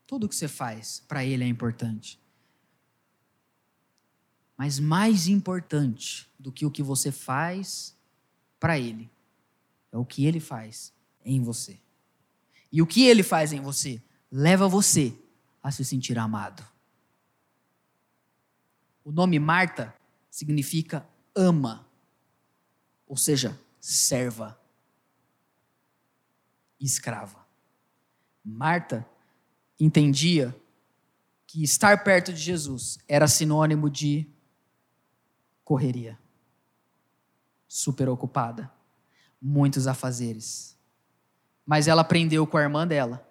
Tudo 0.06 0.30
que 0.30 0.36
você 0.36 0.48
faz 0.48 1.00
para 1.08 1.26
Ele 1.26 1.44
é 1.44 1.48
importante. 1.48 2.23
Mas 4.64 4.80
mais 4.80 5.28
importante 5.28 6.26
do 6.40 6.50
que 6.50 6.66
o 6.66 6.72
que 6.72 6.82
você 6.82 7.12
faz 7.12 7.98
para 8.58 8.80
Ele, 8.80 9.12
é 9.92 9.98
o 9.98 10.06
que 10.06 10.26
Ele 10.26 10.40
faz 10.40 10.94
em 11.26 11.44
você. 11.44 11.78
E 12.72 12.82
o 12.82 12.88
que 12.88 13.06
Ele 13.06 13.24
faz 13.24 13.52
em 13.52 13.60
você 13.60 14.02
leva 14.32 14.66
você 14.70 15.14
a 15.62 15.70
se 15.70 15.84
sentir 15.84 16.18
amado. 16.18 16.66
O 19.04 19.12
nome 19.12 19.38
Marta 19.38 19.94
significa 20.32 21.06
ama, 21.36 21.86
ou 23.06 23.18
seja, 23.18 23.60
serva, 23.82 24.58
escrava. 26.80 27.46
Marta 28.42 29.06
entendia 29.78 30.56
que 31.46 31.66
estar 31.66 32.02
perto 32.06 32.32
de 32.32 32.40
Jesus 32.40 32.98
era 33.10 33.28
sinônimo 33.28 33.90
de 33.90 34.32
correria, 35.64 36.18
super 37.68 38.10
ocupada, 38.10 38.72
muitos 39.42 39.88
afazeres. 39.88 40.78
Mas 41.66 41.88
ela 41.88 42.02
aprendeu 42.02 42.46
com 42.46 42.58
a 42.58 42.62
irmã 42.62 42.88
dela 42.88 43.28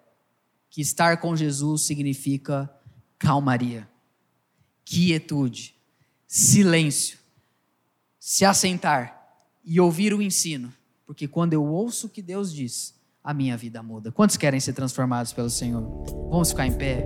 que 0.69 0.81
estar 0.81 1.17
com 1.17 1.35
Jesus 1.35 1.83
significa 1.83 2.69
calmaria, 3.17 3.87
quietude, 4.83 5.75
silêncio, 6.27 7.19
se 8.19 8.43
assentar 8.43 9.23
e 9.63 9.79
ouvir 9.79 10.13
o 10.13 10.21
ensino, 10.21 10.73
porque 11.05 11.27
quando 11.27 11.53
eu 11.53 11.63
ouço 11.63 12.07
o 12.07 12.09
que 12.09 12.21
Deus 12.21 12.51
diz, 12.51 12.95
a 13.23 13.33
minha 13.33 13.55
vida 13.55 13.81
muda. 13.81 14.11
Quantos 14.11 14.35
querem 14.35 14.59
ser 14.59 14.73
transformados 14.73 15.31
pelo 15.31 15.49
Senhor? 15.49 15.81
Vamos 16.29 16.49
ficar 16.49 16.67
em 16.67 16.73
pé. 16.75 17.05